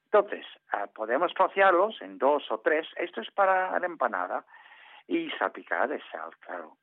Entonces, 0.05 0.45
ah, 0.71 0.87
podemos 0.93 1.33
trocearlos 1.33 2.01
en 2.01 2.17
dos 2.17 2.49
o 2.49 2.59
tres. 2.59 2.87
Esto 2.95 3.19
es 3.19 3.29
para 3.31 3.77
la 3.77 3.85
empanada 3.85 4.45
y 5.05 5.29
salpicar 5.31 5.89
de 5.89 6.01
sal, 6.11 6.29
claro. 6.39 6.77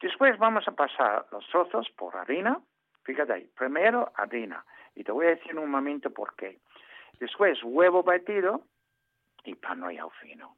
Después 0.00 0.38
vamos 0.38 0.66
a 0.68 0.72
pasar 0.72 1.26
los 1.32 1.46
trozos 1.48 1.90
por 1.90 2.16
harina. 2.16 2.60
Fíjate 3.02 3.32
ahí, 3.32 3.50
primero 3.56 4.12
harina. 4.14 4.64
Y 4.94 5.04
te 5.04 5.12
voy 5.12 5.26
a 5.26 5.30
decir 5.30 5.52
en 5.52 5.58
un 5.58 5.70
momento 5.70 6.10
por 6.10 6.34
qué. 6.36 6.58
Después 7.18 7.58
huevo 7.62 8.02
batido 8.02 8.62
y 9.44 9.54
pan 9.54 9.82
rallado 9.82 10.10
fino. 10.10 10.56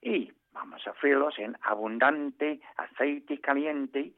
Y 0.00 0.32
vamos 0.52 0.86
a 0.86 0.94
freírlos 0.94 1.38
en 1.38 1.56
abundante 1.62 2.60
aceite 2.76 3.40
caliente 3.40 4.12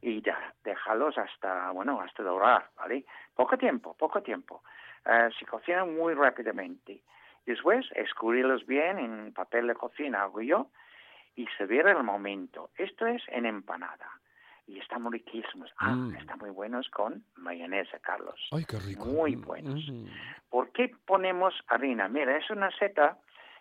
y 0.00 0.22
ya, 0.22 0.54
dejarlos 0.64 1.18
hasta, 1.18 1.70
bueno, 1.72 2.00
hasta 2.00 2.22
dorar, 2.22 2.70
¿vale? 2.76 3.04
Poco 3.34 3.58
tiempo, 3.58 3.94
poco 3.98 4.22
tiempo. 4.22 4.62
Eh, 5.04 5.28
se 5.38 5.44
cocinan 5.44 5.94
muy 5.94 6.14
rápidamente. 6.14 7.02
Después, 7.44 7.86
escurrirlos 7.94 8.66
bien 8.66 8.98
en 8.98 9.32
papel 9.34 9.66
de 9.66 9.74
cocina, 9.74 10.22
hago 10.22 10.40
yo, 10.40 10.68
y 11.42 11.46
servir 11.56 11.86
el 11.86 12.02
momento. 12.02 12.70
Esto 12.76 13.06
es 13.06 13.22
en 13.28 13.46
empanada. 13.46 14.08
Y 14.66 14.78
están 14.78 15.02
muy 15.02 15.12
riquísimos. 15.12 15.72
Ah, 15.78 15.94
Mm. 15.94 16.14
están 16.16 16.38
muy 16.38 16.50
buenos 16.50 16.88
con 16.90 17.24
mayonesa, 17.36 17.98
Carlos. 18.00 18.38
Ay, 18.52 18.64
qué 18.64 18.78
rico. 18.78 19.04
Muy 19.06 19.34
buenos. 19.34 19.80
¿Por 20.48 20.70
qué 20.72 20.90
ponemos 21.06 21.54
harina? 21.68 22.08
Mira, 22.08 22.36
es 22.36 22.48
una 22.50 22.70
seta 22.78 23.18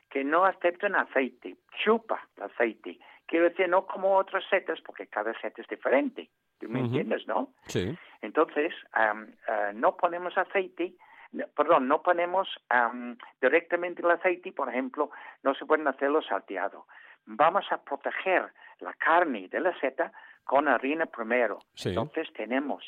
que 0.10 0.24
no 0.24 0.44
acepta 0.46 0.88
en 0.88 0.96
aceite, 0.96 1.56
chupa 1.84 2.28
el 2.38 2.44
aceite. 2.44 3.00
Quiero 3.26 3.46
decir, 3.50 3.70
no 3.70 3.86
como 3.86 4.16
otras 4.18 4.44
setas, 4.50 4.80
porque 4.82 5.08
cada 5.08 5.34
seta 5.40 5.62
es 5.62 5.68
diferente. 5.68 6.30
¿Tú 6.60 6.68
me 6.68 6.80
entiendes, 6.82 7.26
no? 7.28 7.54
Sí. 7.68 7.98
Entonces, 8.22 8.74
am, 8.92 9.28
ah, 9.48 9.72
no 9.74 9.96
ponemos 9.96 10.38
aceite, 10.38 10.94
no, 11.32 11.46
perdón, 11.56 11.88
no 11.88 12.02
ponemos 12.02 12.48
am, 12.70 13.18
directamente 13.42 14.02
el 14.02 14.12
aceite, 14.12 14.52
por 14.52 14.68
ejemplo, 14.70 15.10
no 15.44 15.54
se 15.56 15.66
pueden 15.66 15.88
hacerlo 15.88 16.22
salteado. 16.22 16.86
Vamos 17.32 17.64
a 17.72 17.78
proteger 17.82 18.52
la 18.80 18.94
carne 18.94 19.48
de 19.50 19.60
la 19.60 19.78
seta 19.80 20.12
con 20.44 20.68
harina 20.68 21.06
primero. 21.06 21.60
Sí. 21.76 21.90
Entonces 21.90 22.28
tenemos 22.36 22.84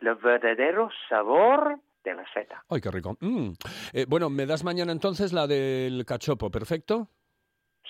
el 0.00 0.14
verdadero 0.16 0.90
sabor 1.08 1.78
de 2.02 2.14
la 2.14 2.24
seta. 2.34 2.64
Ay, 2.68 2.80
qué 2.80 2.90
rico. 2.90 3.16
Mm. 3.20 3.50
Eh, 3.92 4.04
bueno, 4.08 4.28
¿me 4.30 4.46
das 4.46 4.64
mañana 4.64 4.90
entonces 4.92 5.32
la 5.32 5.46
del 5.46 6.04
cachopo, 6.06 6.50
perfecto? 6.50 7.08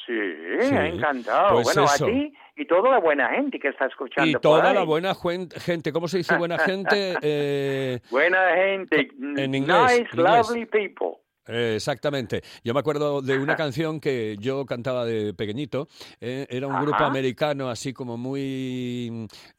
Sí, 0.07 0.13
Sí, 0.61 0.75
encantado. 0.75 1.55
pues 1.55 1.65
bueno, 1.65 1.85
eso. 1.85 2.05
a 2.05 2.09
ti 2.09 2.33
y 2.57 2.67
toda 2.67 2.91
la 2.91 2.99
buena 3.01 3.29
gente 3.31 3.59
que 3.59 3.69
está 3.69 3.87
escuchando. 3.87 4.31
Y 4.31 4.35
toda 4.41 4.73
la 4.75 4.83
buena 4.85 5.15
gente, 5.15 5.93
¿cómo 5.93 6.07
se 6.07 6.19
dice 6.19 6.37
buena 6.37 6.59
gente? 6.59 7.15
Eh, 7.23 8.01
Buena 8.11 8.55
gente. 8.55 9.09
en 9.19 9.55
inglés, 9.55 9.83
Nice, 9.83 10.09
inglés. 10.13 10.17
lovely 10.49 10.67
people. 10.67 11.24
Eh, 11.47 11.75
Exactamente. 11.77 12.43
Yo 12.63 12.73
me 12.75 12.81
acuerdo 12.81 13.21
de 13.23 13.39
una 13.39 13.57
canción 13.57 14.01
que 14.01 14.37
yo 14.41 14.65
cantaba 14.67 15.05
de 15.05 15.35
pequeñito. 15.35 15.89
eh, 16.21 16.47
era 16.49 16.67
un 16.67 16.81
grupo 16.81 17.05
americano 17.05 17.69
así 17.69 17.93
como 17.93 18.17
muy 18.17 19.09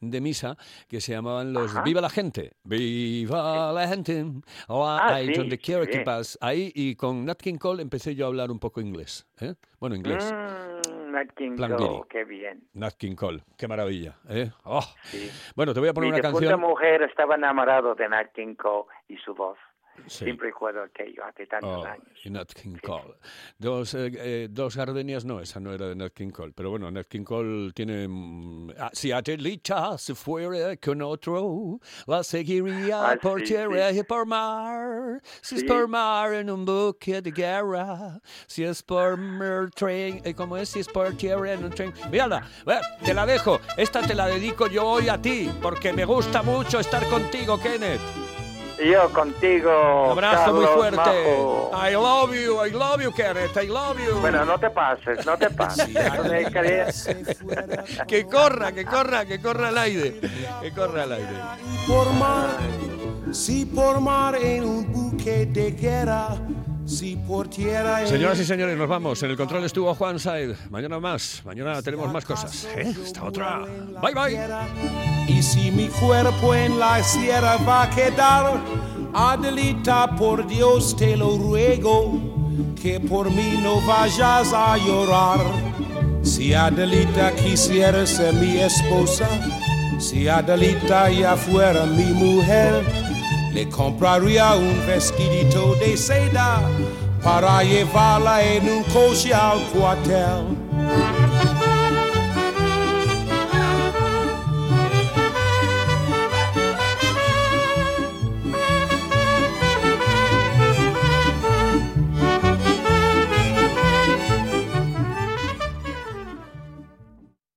mm, 0.00 0.06
de 0.10 0.20
misa 0.20 0.56
que 0.88 1.00
se 1.00 1.12
llamaban 1.12 1.52
los 1.52 1.70
Ajá. 1.72 1.82
Viva 1.82 2.00
la 2.00 2.10
gente. 2.10 2.52
Viva 2.64 3.72
la 3.72 3.88
gente. 3.88 4.24
Oh, 4.68 4.86
Ah, 4.86 5.20
I 5.22 5.26
sí, 5.28 5.32
don't 5.34 5.50
care 5.60 6.24
sí. 6.24 6.38
Ahí 6.40 6.72
y 6.74 6.94
con 6.96 7.24
Nat 7.24 7.38
King 7.40 7.58
Cole 7.58 7.82
empecé 7.82 8.14
yo 8.14 8.24
a 8.24 8.28
hablar 8.28 8.50
un 8.50 8.58
poco 8.58 8.80
inglés. 8.80 9.26
¿eh? 9.40 9.54
Bueno, 9.78 9.94
inglés. 9.96 10.32
Mm, 10.32 11.12
Nat 11.12 11.28
King 11.36 11.54
Plan 11.56 11.72
Cole, 11.76 11.88
Giri. 11.88 12.02
qué 12.10 12.24
bien. 12.24 12.68
Nat 12.74 12.94
King 12.94 13.14
Cole. 13.14 13.42
Qué 13.56 13.68
maravilla. 13.68 14.16
¿eh? 14.28 14.50
Oh. 14.64 14.82
Sí. 15.04 15.30
Bueno, 15.54 15.72
te 15.74 15.80
voy 15.80 15.88
a 15.88 15.94
poner 15.94 16.10
Mi 16.12 16.18
una 16.18 16.22
canción. 16.30 16.60
mujer 16.60 17.02
estaba 17.02 17.36
enamorado 17.36 17.94
de 17.94 18.08
Nat 18.08 18.32
King 18.34 18.54
Cole 18.54 18.86
y 19.08 19.16
su 19.18 19.34
voz. 19.34 19.56
Sí. 20.06 20.24
Siempre 20.24 20.48
recuerdo 20.48 20.82
aquello 20.82 21.24
hace 21.24 21.46
tantos 21.46 21.84
Oh, 21.84 21.86
años. 21.86 22.06
y 22.24 22.30
Nat 22.30 22.52
King 22.52 22.76
Cole. 22.82 23.14
Dos, 23.58 23.94
eh, 23.94 24.10
eh, 24.14 24.48
dos 24.50 24.76
gardenias, 24.76 25.24
no, 25.24 25.40
esa 25.40 25.58
no 25.60 25.72
era 25.72 25.88
de 25.88 25.96
Nat 25.96 26.12
King 26.12 26.30
Cole. 26.30 26.52
Pero 26.54 26.70
bueno, 26.70 26.90
Nat 26.90 27.06
King 27.08 27.24
Cole 27.24 27.72
tiene. 27.72 28.06
mm, 28.08 28.70
ah, 28.78 28.90
si 28.92 29.12
Adelita 29.12 29.98
se 29.98 30.14
fuera 30.14 30.76
con 30.76 31.02
otro, 31.02 31.80
la 32.06 32.22
seguiría 32.22 33.10
Ah, 33.10 33.16
por 33.20 33.40
sí, 33.40 33.46
tierra 33.46 33.90
y 33.90 34.02
por 34.04 34.26
mar. 34.26 35.20
Si 35.40 35.56
es 35.56 35.64
por 35.64 35.88
mar 35.88 36.32
en 36.34 36.50
un 36.50 36.64
buque 36.64 37.20
de 37.22 37.30
guerra, 37.32 38.20
si 38.46 38.64
es 38.64 38.82
por 38.82 39.18
tren, 39.74 40.20
eh, 40.24 40.34
¿cómo 40.34 40.56
es? 40.56 40.68
Si 40.68 40.80
es 40.80 40.88
por 40.88 41.12
tierra 41.16 41.52
en 41.52 41.64
un 41.64 41.70
tren. 41.70 41.92
Mírala, 42.10 42.48
ve, 42.64 42.76
te 43.04 43.12
la 43.14 43.26
dejo. 43.26 43.58
Esta 43.76 44.02
te 44.02 44.14
la 44.14 44.26
dedico 44.26 44.66
yo 44.68 44.84
hoy 44.86 45.08
a 45.08 45.20
ti, 45.20 45.50
porque 45.62 45.92
me 45.92 46.04
gusta 46.04 46.42
mucho 46.42 46.80
estar 46.80 47.04
contigo, 47.08 47.58
Kenneth. 47.60 48.00
Yo 48.84 49.10
contigo. 49.12 50.12
Un 50.12 50.18
abrazo 50.24 50.52
muy 50.52 50.66
fuerte. 50.66 50.96
Majo. 50.96 51.70
I 51.74 51.92
love 51.92 52.34
you, 52.34 52.64
I 52.64 52.70
love 52.70 53.02
you, 53.02 53.12
Kenneth, 53.12 53.56
I 53.56 53.68
love 53.68 53.98
you. 53.98 54.20
Bueno, 54.20 54.44
no 54.44 54.58
te 54.58 54.68
pases, 54.70 55.24
no 55.24 55.36
te 55.38 55.48
pases. 55.50 55.88
Que 58.06 58.26
corra, 58.26 58.72
que 58.72 58.84
corra, 58.84 59.24
que 59.24 59.40
corra 59.40 59.68
al 59.68 59.78
aire. 59.78 60.20
Que 60.60 60.70
corra 60.72 61.04
al 61.04 61.12
aire. 61.12 61.36
por 61.86 62.12
mar, 62.14 62.58
si 63.32 63.64
por 63.64 64.00
mar 64.00 64.34
en 64.36 64.64
un 64.64 64.92
buque 64.92 65.46
de 65.46 65.70
guerra, 65.72 66.36
si 66.86 67.16
por 67.16 67.48
tierra 67.48 68.06
Señoras 68.06 68.38
y 68.38 68.44
señores, 68.44 68.76
nos 68.78 68.88
vamos. 68.88 69.22
En 69.22 69.30
el 69.30 69.36
control 69.36 69.64
estuvo 69.64 69.94
Juan 69.94 70.18
Said. 70.18 70.54
Mañana 70.70 71.00
más. 71.00 71.42
Mañana 71.44 71.82
tenemos 71.82 72.12
más 72.12 72.24
cosas. 72.24 72.66
¿eh? 72.76 72.94
Hasta 73.04 73.24
otra. 73.24 73.64
Bye, 74.00 74.14
bye. 74.14 74.38
Y 75.28 75.42
si 75.42 75.70
mi 75.70 75.88
cuerpo 75.88 76.54
en 76.54 76.78
la 76.78 77.02
sierra 77.02 77.56
va 77.58 77.82
a 77.84 77.90
quedar, 77.90 78.60
Adelita, 79.12 80.14
por 80.16 80.46
Dios 80.46 80.96
te 80.96 81.16
lo 81.16 81.36
ruego, 81.36 82.74
que 82.80 83.00
por 83.00 83.30
mí 83.30 83.58
no 83.62 83.80
vayas 83.86 84.52
a 84.52 84.76
llorar. 84.76 85.40
Si 86.22 86.54
Adelita 86.54 87.32
quisiera 87.34 88.06
ser 88.06 88.34
mi 88.34 88.58
esposa, 88.58 89.28
si 89.98 90.28
Adelita 90.28 91.10
ya 91.10 91.36
fuera 91.36 91.86
mi 91.86 92.04
mujer, 92.12 92.84
le 93.56 93.70
compraría 93.70 94.52
un 94.54 94.86
vestidito 94.86 95.74
de 95.76 95.96
seda 95.96 96.60
para 97.24 97.62
llevarla 97.62 98.44
en 98.44 98.68
un 98.68 98.82
coche 98.82 99.32
al 99.32 99.58
cuartel. 99.72 100.44